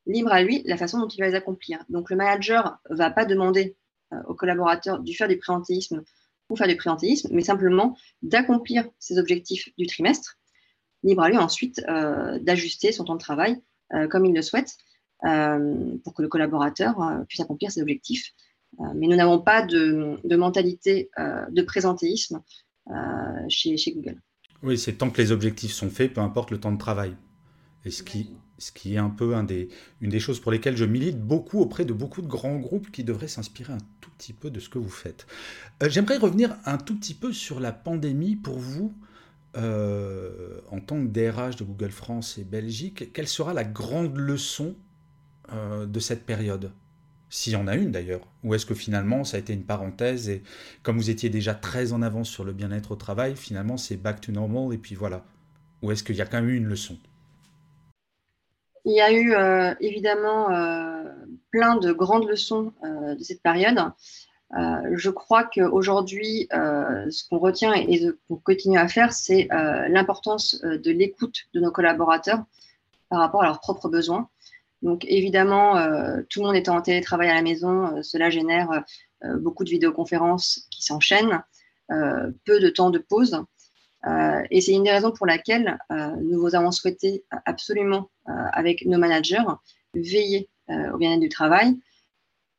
libre 0.06 0.32
à 0.32 0.42
lui 0.42 0.62
la 0.64 0.78
façon 0.78 0.98
dont 1.00 1.08
il 1.08 1.20
va 1.20 1.28
les 1.28 1.34
accomplir. 1.34 1.84
Donc, 1.90 2.08
le 2.10 2.16
manager 2.16 2.78
ne 2.88 2.96
va 2.96 3.10
pas 3.10 3.26
demander 3.26 3.76
aux 4.26 4.34
collaborateurs 4.34 5.00
de 5.00 5.12
faire 5.12 5.28
du 5.28 5.36
présentéisme 5.36 6.02
ou 6.50 6.56
faire 6.56 6.68
du 6.68 6.76
présentéisme, 6.76 7.28
mais 7.32 7.42
simplement 7.42 7.96
d'accomplir 8.22 8.84
ses 8.98 9.18
objectifs 9.18 9.68
du 9.78 9.86
trimestre. 9.86 10.38
Libre 11.02 11.22
à 11.22 11.30
lui 11.30 11.38
ensuite 11.38 11.82
euh, 11.88 12.38
d'ajuster 12.40 12.92
son 12.92 13.04
temps 13.04 13.14
de 13.14 13.20
travail 13.20 13.56
euh, 13.94 14.06
comme 14.06 14.26
il 14.26 14.34
le 14.34 14.42
souhaite 14.42 14.76
euh, 15.24 15.96
pour 16.04 16.12
que 16.14 16.22
le 16.22 16.28
collaborateur 16.28 16.96
puisse 17.28 17.40
accomplir 17.40 17.70
ses 17.70 17.80
objectifs. 17.80 18.32
mais 18.94 19.06
nous 19.06 19.16
n'avons 19.16 19.40
pas 19.40 19.62
de, 19.62 20.36
mentalité 20.36 21.10
de 21.18 21.62
présentéisme 21.62 22.42
chez, 23.48 23.76
chez 23.76 23.92
Google. 23.92 24.20
Oui, 24.62 24.76
c'est 24.78 24.94
tant 24.94 25.10
que 25.10 25.20
les 25.20 25.32
objectifs 25.32 25.72
sont 25.72 25.90
faits, 25.90 26.12
peu 26.12 26.20
importe 26.20 26.50
le 26.50 26.60
temps 26.60 26.72
de 26.72 26.78
travail. 26.78 27.16
Et 27.84 27.90
ce 27.90 28.02
qui, 28.02 28.94
est 28.94 28.98
un 28.98 29.08
peu 29.08 29.34
une 29.34 30.10
des 30.10 30.20
choses 30.20 30.38
pour 30.40 30.52
lesquelles 30.52 30.76
je 30.76 30.84
milite 30.84 31.18
beaucoup 31.18 31.60
auprès 31.60 31.84
de 31.84 31.94
beaucoup 31.94 32.20
de 32.20 32.26
grands 32.26 32.58
groupes 32.58 32.90
qui 32.90 33.04
devraient 33.04 33.28
s'inspirer 33.28 33.72
un 33.72 33.78
tout 34.00 34.10
petit 34.18 34.34
peu 34.34 34.50
de 34.50 34.60
ce 34.60 34.68
que 34.68 34.78
vous 34.78 34.90
faites. 34.90 35.26
Euh, 35.82 35.88
j'aimerais 35.88 36.18
revenir 36.18 36.56
un 36.66 36.76
tout 36.76 36.96
petit 36.96 37.14
peu 37.14 37.32
sur 37.32 37.58
la 37.58 37.72
pandémie 37.72 38.36
pour 38.36 38.58
vous. 38.58 38.94
Euh, 39.56 40.60
en 40.70 40.78
tant 40.78 41.02
que 41.02 41.08
DRH 41.08 41.56
de 41.56 41.64
Google 41.64 41.90
France 41.90 42.38
et 42.38 42.44
Belgique, 42.44 43.12
quelle 43.12 43.26
sera 43.26 43.52
la 43.52 43.64
grande 43.64 44.16
leçon 44.16 44.76
euh, 45.52 45.86
de 45.86 45.98
cette 45.98 46.24
période? 46.24 46.70
S'il 47.30 47.54
y 47.54 47.56
en 47.56 47.66
a 47.66 47.76
une 47.76 47.90
d'ailleurs. 47.90 48.26
Ou 48.44 48.54
est-ce 48.54 48.66
que 48.66 48.74
finalement 48.74 49.24
ça 49.24 49.38
a 49.38 49.40
été 49.40 49.52
une 49.52 49.64
parenthèse 49.64 50.28
et 50.28 50.42
comme 50.82 50.98
vous 50.98 51.10
étiez 51.10 51.30
déjà 51.30 51.54
très 51.54 51.92
en 51.92 52.02
avance 52.02 52.28
sur 52.28 52.44
le 52.44 52.52
bien-être 52.52 52.92
au 52.92 52.96
travail, 52.96 53.36
finalement 53.36 53.76
c'est 53.76 53.96
back 53.96 54.20
to 54.20 54.32
normal 54.32 54.72
et 54.74 54.78
puis 54.78 54.94
voilà 54.94 55.24
Ou 55.82 55.92
est-ce 55.92 56.04
qu'il 56.04 56.16
y 56.16 56.20
a 56.20 56.26
quand 56.26 56.40
même 56.40 56.50
eu 56.50 56.56
une 56.56 56.66
leçon? 56.66 56.98
Il 58.84 58.92
y 58.92 59.00
a 59.00 59.12
eu 59.12 59.34
euh, 59.34 59.74
évidemment 59.80 60.50
euh, 60.50 61.04
plein 61.50 61.76
de 61.76 61.92
grandes 61.92 62.28
leçons 62.28 62.72
euh, 62.84 63.14
de 63.14 63.22
cette 63.22 63.42
période. 63.42 63.78
je 64.52 65.10
crois 65.10 65.44
qu'aujourd'hui, 65.44 66.48
ce 66.50 67.28
qu'on 67.28 67.38
retient 67.38 67.72
et, 67.72 68.00
qu'on 68.26 68.36
continue 68.36 68.78
à 68.78 68.88
faire, 68.88 69.12
c'est 69.12 69.48
l'importance 69.88 70.60
de 70.62 70.90
l'écoute 70.90 71.46
de 71.54 71.60
nos 71.60 71.70
collaborateurs 71.70 72.42
par 73.08 73.20
rapport 73.20 73.42
à 73.42 73.46
leurs 73.46 73.60
propres 73.60 73.88
besoins. 73.88 74.28
Donc 74.82 75.04
évidemment, 75.06 75.74
tout 76.28 76.40
le 76.40 76.46
monde 76.46 76.56
étant 76.56 76.76
en 76.76 76.82
télétravail 76.82 77.28
à 77.28 77.34
la 77.34 77.42
maison, 77.42 78.02
cela 78.02 78.28
génère 78.28 78.82
beaucoup 79.38 79.62
de 79.62 79.70
vidéoconférences 79.70 80.66
qui 80.72 80.82
s'enchaînent, 80.82 81.44
peu 81.88 82.58
de 82.58 82.70
temps 82.70 82.90
de 82.90 82.98
pause. 82.98 83.44
Euh, 84.06 84.42
et 84.50 84.60
c'est 84.60 84.72
une 84.72 84.84
des 84.84 84.90
raisons 84.90 85.12
pour 85.12 85.26
laquelle 85.26 85.78
euh, 85.92 86.10
nous 86.22 86.54
avons 86.54 86.70
souhaité 86.70 87.24
absolument, 87.44 88.10
euh, 88.28 88.32
avec 88.52 88.84
nos 88.86 88.98
managers, 88.98 89.44
veiller 89.94 90.48
au 90.94 90.98
bien-être 90.98 91.20
du 91.20 91.28
travail 91.28 91.76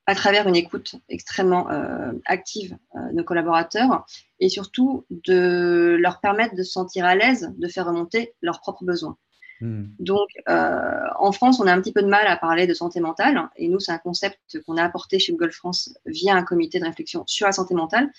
à 0.05 0.15
travers 0.15 0.45
une 0.45 0.57
écoute 0.57 0.95
extrêmement 1.07 1.69
active 2.25 2.77
de 2.93 3.15
nos 3.15 3.23
collaborateurs 3.23 4.05
et 4.41 4.49
surtout 4.49 5.05
de 5.09 5.95
leur 5.97 6.19
permettre 6.19 6.53
de 6.53 6.63
se 6.63 6.73
sentir 6.73 7.05
à 7.05 7.15
l'aise 7.15 7.53
de 7.57 7.67
faire 7.69 7.85
remonter 7.85 8.33
leurs 8.41 8.59
propres 8.59 8.83
besoins. 8.83 9.15
Hmm. 9.61 9.85
Donc, 9.99 10.27
en 10.45 11.31
France, 11.31 11.61
on 11.61 11.67
a 11.67 11.73
un 11.73 11.79
petit 11.79 11.93
peu 11.93 12.01
de 12.01 12.09
mal 12.09 12.27
à 12.27 12.35
parler 12.35 12.67
de 12.67 12.73
santé 12.73 12.99
mentale. 12.99 13.47
Et 13.55 13.69
nous, 13.69 13.79
c'est 13.79 13.93
un 13.93 13.97
concept 13.97 14.59
qu'on 14.65 14.75
a 14.75 14.83
apporté 14.83 15.19
chez 15.19 15.31
Google 15.31 15.53
France 15.53 15.93
via 16.05 16.35
un 16.35 16.43
comité 16.43 16.77
de 16.81 16.83
réflexion 16.83 17.23
sur 17.27 17.45
la 17.45 17.53
santé 17.53 17.73
mentale 17.73 18.11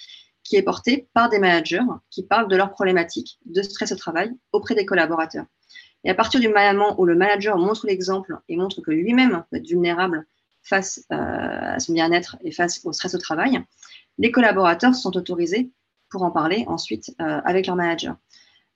qui 0.45 0.57
est 0.57 0.63
porté 0.63 1.09
par 1.15 1.29
des 1.29 1.39
managers 1.39 1.81
qui 2.11 2.25
parlent 2.25 2.49
de 2.49 2.57
leurs 2.57 2.71
problématiques 2.71 3.39
de 3.47 3.63
stress 3.63 3.93
au 3.93 3.97
travail 3.97 4.33
auprès 4.53 4.75
des 4.75 4.85
collaborateurs. 4.85 5.47
Et 6.05 6.11
à 6.11 6.15
partir 6.15 6.41
du 6.41 6.49
moment 6.49 6.99
où 6.99 7.05
le 7.05 7.15
manager 7.15 7.57
montre 7.59 7.87
l'exemple 7.87 8.39
et 8.49 8.57
montre 8.57 8.81
que 8.81 8.91
lui-même 8.91 9.45
peut 9.51 9.59
être 9.59 9.69
vulnérable 9.69 10.27
face 10.63 11.05
euh, 11.13 11.17
à 11.17 11.79
son 11.79 11.93
bien-être 11.93 12.37
et 12.43 12.53
face 12.53 12.81
au 12.85 12.93
stress 12.93 13.15
au 13.15 13.19
travail, 13.19 13.61
les 14.19 14.31
collaborateurs 14.31 14.95
sont 14.95 15.17
autorisés 15.17 15.71
pour 16.11 16.23
en 16.23 16.31
parler 16.31 16.65
ensuite 16.67 17.15
euh, 17.21 17.41
avec 17.45 17.67
leur 17.67 17.77
manager. 17.77 18.17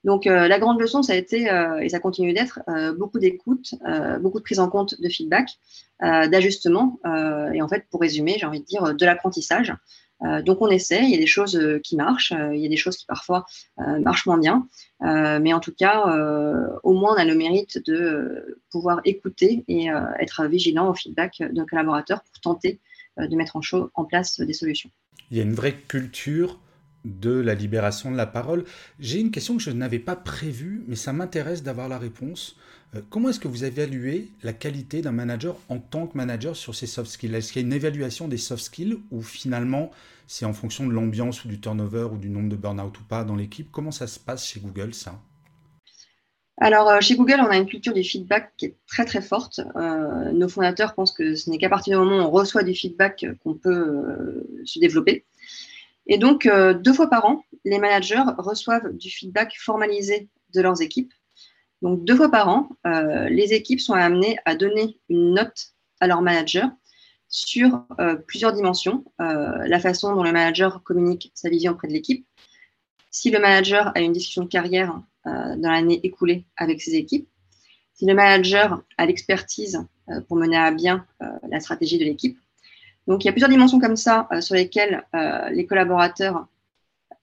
Donc 0.04 0.26
euh, 0.26 0.46
la 0.46 0.58
grande 0.60 0.80
leçon, 0.80 1.02
ça 1.02 1.14
a 1.14 1.16
été, 1.16 1.48
et 1.80 1.88
ça 1.88 1.98
continue 1.98 2.32
d'être, 2.32 2.60
beaucoup 2.96 3.18
d'écoute, 3.18 3.74
beaucoup 4.20 4.38
de 4.38 4.44
prise 4.44 4.60
en 4.60 4.68
compte 4.68 5.00
de 5.00 5.08
feedback, 5.08 5.48
d'ajustement, 6.00 7.00
et 7.52 7.60
en 7.60 7.68
fait, 7.68 7.86
pour 7.90 8.00
résumer, 8.00 8.36
j'ai 8.38 8.46
envie 8.46 8.60
de 8.60 8.64
dire, 8.66 8.94
de 8.94 9.04
l'apprentissage. 9.04 9.74
Euh, 10.24 10.42
donc 10.42 10.62
on 10.62 10.68
essaie, 10.68 11.04
il 11.04 11.10
y 11.10 11.14
a 11.14 11.18
des 11.18 11.26
choses 11.26 11.56
euh, 11.56 11.78
qui 11.78 11.96
marchent, 11.96 12.32
euh, 12.32 12.54
il 12.54 12.60
y 12.60 12.66
a 12.66 12.68
des 12.68 12.76
choses 12.76 12.96
qui 12.96 13.06
parfois 13.06 13.44
marchent 13.78 14.26
moins 14.26 14.38
bien, 14.38 14.66
mais 15.00 15.52
en 15.52 15.60
tout 15.60 15.74
cas, 15.76 16.04
au 16.82 16.92
moins 16.94 17.14
on 17.14 17.18
a 17.18 17.24
le 17.24 17.34
mérite 17.34 17.78
de 17.86 18.58
pouvoir 18.70 19.00
écouter 19.04 19.64
et 19.68 19.88
être 20.18 20.46
vigilant 20.46 20.90
au 20.90 20.94
feedback 20.94 21.36
de 21.40 21.52
nos 21.52 21.66
collaborateurs 21.66 22.22
pour 22.22 22.40
tenter 22.40 22.80
de 23.18 23.36
mettre 23.36 23.56
en, 23.56 23.60
en 23.94 24.04
place 24.04 24.40
des 24.40 24.52
solutions. 24.52 24.90
Il 25.30 25.36
y 25.36 25.40
a 25.40 25.42
une 25.42 25.54
vraie 25.54 25.74
culture 25.74 26.58
de 27.04 27.38
la 27.38 27.54
libération 27.54 28.10
de 28.10 28.16
la 28.16 28.26
parole. 28.26 28.64
J'ai 28.98 29.20
une 29.20 29.30
question 29.30 29.56
que 29.56 29.62
je 29.62 29.70
n'avais 29.70 29.98
pas 29.98 30.16
prévue, 30.16 30.82
mais 30.88 30.96
ça 30.96 31.12
m'intéresse 31.12 31.62
d'avoir 31.62 31.88
la 31.88 31.98
réponse. 31.98 32.56
Euh, 32.96 33.00
comment 33.10 33.28
est-ce 33.30 33.40
que 33.40 33.48
vous 33.48 33.64
évaluez 33.64 34.28
la 34.42 34.52
qualité 34.52 35.02
d'un 35.02 35.12
manager 35.12 35.56
en 35.68 35.78
tant 35.78 36.06
que 36.06 36.16
manager 36.16 36.56
sur 36.56 36.74
ses 36.74 36.86
soft 36.86 37.10
skills? 37.10 37.34
Est-ce 37.34 37.52
qu'il 37.52 37.62
y 37.62 37.64
a 37.64 37.66
une 37.66 37.72
évaluation 37.72 38.28
des 38.28 38.36
soft 38.36 38.62
skills 38.62 38.98
ou 39.10 39.22
finalement 39.22 39.90
c'est 40.26 40.44
en 40.44 40.52
fonction 40.52 40.86
de 40.86 40.92
l'ambiance 40.92 41.44
ou 41.44 41.48
du 41.48 41.60
turnover 41.60 42.08
ou 42.12 42.16
du 42.16 42.28
nombre 42.28 42.48
de 42.48 42.56
burn-out 42.56 42.98
ou 42.98 43.04
pas 43.04 43.24
dans 43.24 43.36
l'équipe? 43.36 43.70
Comment 43.70 43.90
ça 43.90 44.06
se 44.06 44.18
passe 44.18 44.46
chez 44.46 44.60
Google 44.60 44.94
ça? 44.94 45.20
Alors, 46.58 46.88
euh, 46.88 47.00
chez 47.00 47.16
Google, 47.16 47.38
on 47.40 47.50
a 47.50 47.56
une 47.56 47.66
culture 47.66 47.92
du 47.92 48.02
feedback 48.02 48.52
qui 48.56 48.66
est 48.66 48.76
très 48.86 49.04
très 49.04 49.20
forte. 49.20 49.60
Euh, 49.76 50.32
nos 50.32 50.48
fondateurs 50.48 50.94
pensent 50.94 51.12
que 51.12 51.34
ce 51.34 51.50
n'est 51.50 51.58
qu'à 51.58 51.68
partir 51.68 51.98
du 51.98 52.04
moment 52.04 52.24
où 52.24 52.28
on 52.28 52.30
reçoit 52.30 52.62
du 52.62 52.74
feedback 52.74 53.26
qu'on 53.44 53.54
peut 53.54 54.42
se 54.64 54.78
développer. 54.78 55.26
Et 56.06 56.18
donc, 56.18 56.48
deux 56.48 56.92
fois 56.94 57.10
par 57.10 57.26
an, 57.26 57.44
les 57.64 57.78
managers 57.78 58.22
reçoivent 58.38 58.96
du 58.96 59.10
feedback 59.10 59.54
formalisé 59.58 60.28
de 60.54 60.62
leurs 60.62 60.80
équipes 60.80 61.12
donc, 61.82 62.04
deux 62.04 62.16
fois 62.16 62.30
par 62.30 62.48
an, 62.48 62.68
euh, 62.86 63.28
les 63.28 63.52
équipes 63.52 63.80
sont 63.80 63.92
amenées 63.92 64.38
à 64.44 64.54
donner 64.54 64.98
une 65.08 65.34
note 65.34 65.74
à 66.00 66.06
leur 66.06 66.22
manager 66.22 66.70
sur 67.28 67.84
euh, 68.00 68.16
plusieurs 68.16 68.52
dimensions. 68.52 69.04
Euh, 69.20 69.66
la 69.66 69.78
façon 69.78 70.14
dont 70.14 70.22
le 70.22 70.32
manager 70.32 70.82
communique 70.82 71.32
sa 71.34 71.50
vision 71.50 71.72
auprès 71.72 71.88
de 71.88 71.92
l'équipe. 71.92 72.26
Si 73.10 73.30
le 73.30 73.38
manager 73.38 73.92
a 73.94 74.00
une 74.00 74.12
discussion 74.12 74.44
de 74.44 74.48
carrière 74.48 75.00
dans 75.24 75.72
l'année 75.72 75.98
écoulée 76.04 76.44
avec 76.56 76.80
ses 76.80 76.94
équipes. 76.94 77.28
Si 77.94 78.06
le 78.06 78.14
manager 78.14 78.84
a 78.96 79.06
l'expertise 79.06 79.84
pour 80.28 80.36
mener 80.36 80.56
à 80.56 80.70
bien 80.70 81.04
la 81.48 81.58
stratégie 81.58 81.98
de 81.98 82.04
l'équipe. 82.04 82.38
Donc, 83.08 83.24
il 83.24 83.26
y 83.26 83.30
a 83.30 83.32
plusieurs 83.32 83.50
dimensions 83.50 83.80
comme 83.80 83.96
ça 83.96 84.28
sur 84.40 84.54
lesquelles 84.54 85.04
les 85.50 85.66
collaborateurs 85.66 86.46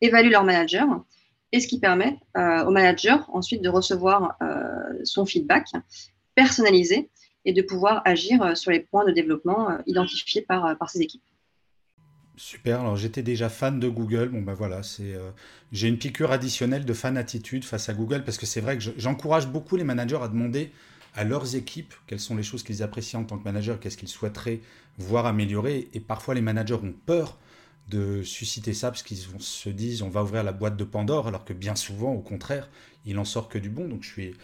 évaluent 0.01 0.31
leur 0.31 0.43
manager 0.43 1.05
et 1.53 1.59
ce 1.59 1.67
qui 1.67 1.79
permet 1.79 2.17
euh, 2.35 2.65
au 2.65 2.71
manager 2.71 3.29
ensuite 3.31 3.61
de 3.61 3.69
recevoir 3.69 4.35
euh, 4.41 4.99
son 5.05 5.25
feedback 5.25 5.67
personnalisé 6.35 7.09
et 7.45 7.53
de 7.53 7.61
pouvoir 7.61 8.01
agir 8.05 8.41
euh, 8.41 8.55
sur 8.55 8.71
les 8.71 8.79
points 8.79 9.05
de 9.05 9.11
développement 9.11 9.77
identifiés 9.85 10.41
par, 10.41 10.77
par 10.77 10.89
ses 10.89 11.01
équipes. 11.01 11.23
Super, 12.35 12.81
alors 12.81 12.95
j'étais 12.95 13.21
déjà 13.21 13.47
fan 13.47 13.79
de 13.79 13.87
Google, 13.87 14.29
bon 14.29 14.41
ben 14.41 14.55
voilà, 14.55 14.81
j'ai 15.71 15.87
une 15.87 15.99
piqûre 15.99 16.31
additionnelle 16.31 16.83
de 16.83 16.93
fan 16.93 17.15
attitude 17.15 17.63
face 17.63 17.89
à 17.89 17.93
Google 17.93 18.23
parce 18.23 18.39
que 18.39 18.47
c'est 18.47 18.59
vrai 18.59 18.79
que 18.79 18.83
j'encourage 18.97 19.47
beaucoup 19.47 19.75
les 19.75 19.83
managers 19.83 20.17
à 20.19 20.27
demander 20.27 20.71
à 21.13 21.23
leurs 21.23 21.55
équipes 21.55 21.93
quelles 22.07 22.19
sont 22.19 22.35
les 22.35 22.41
choses 22.41 22.63
qu'ils 22.63 22.81
apprécient 22.81 23.19
en 23.19 23.23
tant 23.23 23.37
que 23.37 23.43
manager, 23.43 23.79
qu'est-ce 23.79 23.97
qu'ils 23.97 24.09
souhaiteraient 24.09 24.61
voir 24.97 25.27
améliorer. 25.27 25.89
Et 25.93 25.99
parfois 25.99 26.33
les 26.33 26.41
managers 26.41 26.73
ont 26.73 26.95
peur 27.05 27.37
de 27.89 28.23
susciter 28.23 28.73
ça 28.73 28.89
parce 28.89 29.03
qu'ils 29.03 29.19
se 29.39 29.69
disent 29.69 30.01
on 30.01 30.09
va 30.09 30.23
ouvrir 30.23 30.43
la 30.43 30.53
boîte 30.53 30.77
de 30.77 30.83
Pandore 30.83 31.27
alors 31.27 31.43
que 31.43 31.53
bien 31.53 31.75
souvent 31.75 32.13
au 32.13 32.21
contraire 32.21 32.69
il 33.05 33.17
en 33.17 33.25
sort 33.25 33.49
que 33.49 33.57
du 33.57 33.69
bon. 33.69 33.87
Donc 33.87 34.03
je 34.03 34.09
suis 34.09 34.35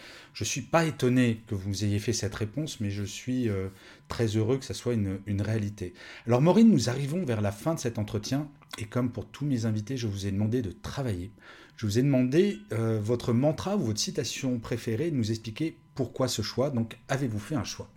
suis 0.42 0.62
pas 0.62 0.86
étonné 0.86 1.42
que 1.48 1.56
vous 1.56 1.86
ayez 1.86 2.00
fait 2.00 2.14
cette 2.14 2.36
réponse 2.36 2.80
mais 2.82 2.90
je 2.90 3.04
suis 3.04 3.48
euh, 3.50 3.70
très 4.08 4.28
heureux 4.28 4.58
que 4.58 4.66
ça 4.66 4.74
soit 4.74 4.94
une, 4.94 5.20
une, 5.26 5.42
réalité. 5.42 5.94
Alors 6.28 6.42
Maureen 6.42 6.70
nous 6.70 6.90
arrivons 6.90 7.24
vers 7.24 7.42
la 7.42 7.52
fin 7.52 7.76
de 7.76 7.80
cet 7.80 7.98
entretien. 7.98 8.50
Et 8.78 8.86
comme 8.86 9.12
pour 9.12 9.26
tous 9.26 9.46
mes 9.46 9.66
invités 9.66 9.96
je 9.96 10.08
vous 10.08 10.28
ai 10.28 10.32
demandé 10.32 10.62
de 10.62 10.72
travailler. 10.72 11.32
Je 11.78 11.86
vous 11.86 11.98
ai 11.98 12.04
demandé 12.04 12.60
euh, 12.74 13.00
votre 13.02 13.32
mantra 13.32 13.78
ou 13.78 13.86
votre 13.86 14.00
citation 14.00 14.60
préférée 14.60 15.12
de 15.12 15.16
nous 15.16 15.32
expliquer 15.32 15.78
pourquoi 15.96 16.28
ce 16.28 16.42
choix. 16.42 16.72
Donc 16.72 16.98
avez-vous 17.08 17.40
fait 17.40 17.56
un 17.56 17.64
choix? 17.64 17.90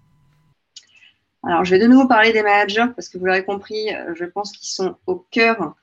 Alors, 1.44 1.64
je 1.64 1.72
vais 1.72 1.80
de 1.80 1.88
nouveau 1.88 2.06
parler 2.06 2.32
des 2.32 2.42
managers 2.42 2.86
parce 2.94 3.08
que 3.08 3.18
vous 3.18 3.24
l'aurez 3.24 3.44
compris, 3.44 3.92
euh, 3.92 4.14
je 4.14 4.24
pense 4.24 4.52
qu'ils 4.52 4.68
sont 4.68 4.96
au 5.06 5.16
cœur 5.16 5.74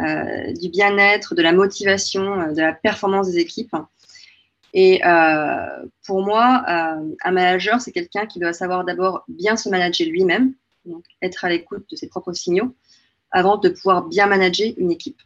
euh, 0.00 0.52
du 0.54 0.68
bien-être, 0.68 1.36
de 1.36 1.42
la 1.42 1.52
motivation, 1.52 2.40
euh, 2.40 2.52
de 2.52 2.60
la 2.60 2.72
performance 2.72 3.28
des 3.30 3.38
équipes. 3.38 3.76
Et 4.76 5.02
pour 6.04 6.24
moi, 6.26 6.64
un 6.66 7.30
manager, 7.30 7.80
c'est 7.80 7.92
quelqu'un 7.92 8.26
qui 8.26 8.40
doit 8.40 8.52
savoir 8.52 8.84
d'abord 8.84 9.22
bien 9.28 9.56
se 9.56 9.68
manager 9.68 10.08
lui-même, 10.08 10.52
donc 10.84 11.04
être 11.22 11.44
à 11.44 11.48
l'écoute 11.48 11.88
de 11.88 11.94
ses 11.94 12.08
propres 12.08 12.32
signaux, 12.32 12.74
avant 13.30 13.56
de 13.56 13.68
pouvoir 13.68 14.02
bien 14.08 14.26
manager 14.26 14.72
une 14.76 14.90
équipe. 14.90 15.22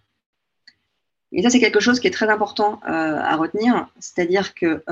Et 1.32 1.40
ça, 1.40 1.48
c'est 1.48 1.60
quelque 1.60 1.80
chose 1.80 1.98
qui 1.98 2.08
est 2.08 2.10
très 2.10 2.28
important 2.28 2.78
à 2.84 3.34
retenir, 3.36 3.88
c'est-à-dire 3.98 4.52
que 4.52 4.84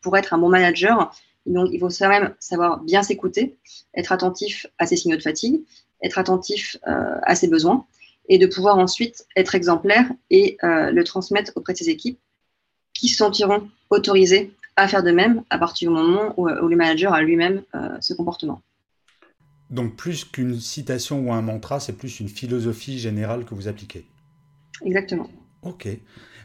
pour 0.00 0.16
être 0.16 0.32
un 0.32 0.38
bon 0.38 0.48
manager, 0.48 1.14
donc, 1.48 1.68
il 1.72 1.80
faut 1.80 1.88
quand 1.88 2.08
même 2.08 2.34
savoir 2.38 2.80
bien 2.80 3.02
s'écouter, 3.02 3.56
être 3.94 4.12
attentif 4.12 4.66
à 4.78 4.86
ses 4.86 4.96
signaux 4.96 5.16
de 5.16 5.22
fatigue, 5.22 5.62
être 6.02 6.18
attentif 6.18 6.76
euh, 6.86 7.18
à 7.22 7.34
ses 7.34 7.48
besoins 7.48 7.86
et 8.28 8.38
de 8.38 8.46
pouvoir 8.46 8.78
ensuite 8.78 9.26
être 9.36 9.54
exemplaire 9.54 10.10
et 10.30 10.58
euh, 10.62 10.90
le 10.90 11.04
transmettre 11.04 11.52
auprès 11.56 11.72
de 11.72 11.78
ses 11.78 11.88
équipes 11.88 12.18
qui 12.92 13.08
se 13.08 13.16
sentiront 13.16 13.68
autorisées 13.90 14.52
à 14.76 14.86
faire 14.86 15.02
de 15.02 15.10
même 15.10 15.42
à 15.50 15.58
partir 15.58 15.90
du 15.90 15.96
moment 15.96 16.34
où, 16.36 16.46
le 16.46 16.76
manager 16.76 17.12
a 17.12 17.22
lui-même 17.22 17.62
euh, 17.74 17.96
ce 18.00 18.12
comportement. 18.14 18.62
Donc 19.70 19.96
plus 19.96 20.24
qu'une 20.24 20.58
citation 20.60 21.20
ou 21.20 21.32
un 21.32 21.42
mantra, 21.42 21.80
c'est 21.80 21.94
plus 21.94 22.20
une 22.20 22.28
philosophie 22.28 22.98
générale 22.98 23.44
que 23.44 23.54
vous 23.54 23.68
appliquez? 23.68 24.06
Exactement. 24.84 25.28
Ok. 25.62 25.88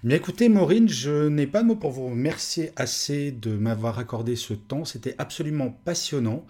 Mais 0.06 0.18
écoutez, 0.18 0.50
Maureen, 0.50 0.90
je 0.90 1.30
n'ai 1.30 1.48
pas 1.48 1.62
de 1.62 1.68
mots 1.68 1.78
pour 1.78 1.92
vous 1.92 2.08
remercier 2.10 2.72
assez 2.76 3.32
de 3.32 3.56
m'avoir 3.56 4.00
accordé 4.00 4.36
ce 4.36 4.54
temps. 4.54 4.84
C'était 4.84 5.16
absolument 5.18 5.72
passionnant. 5.72 6.46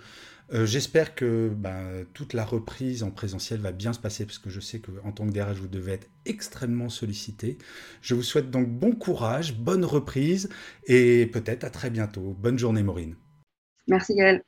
Euh, 0.53 0.65
j'espère 0.65 1.13
que 1.13 1.51
ben, 1.55 2.03
toute 2.15 2.33
la 2.33 2.45
reprise 2.45 3.03
en 3.03 3.11
présentiel 3.11 3.59
va 3.59 3.71
bien 3.71 3.93
se 3.93 3.99
passer 3.99 4.25
parce 4.25 4.39
que 4.39 4.49
je 4.49 4.59
sais 4.59 4.79
qu'en 4.79 5.11
tant 5.11 5.27
que 5.27 5.31
DRH, 5.31 5.57
vous 5.57 5.67
devez 5.67 5.93
être 5.93 6.09
extrêmement 6.25 6.89
sollicité. 6.89 7.59
Je 8.01 8.15
vous 8.15 8.23
souhaite 8.23 8.49
donc 8.49 8.67
bon 8.67 8.91
courage, 8.93 9.55
bonne 9.55 9.85
reprise 9.85 10.49
et 10.87 11.27
peut-être 11.27 11.63
à 11.63 11.69
très 11.69 11.91
bientôt. 11.91 12.35
Bonne 12.39 12.57
journée, 12.57 12.81
Maureen. 12.81 13.15
Merci, 13.87 14.15
Gaël. 14.15 14.43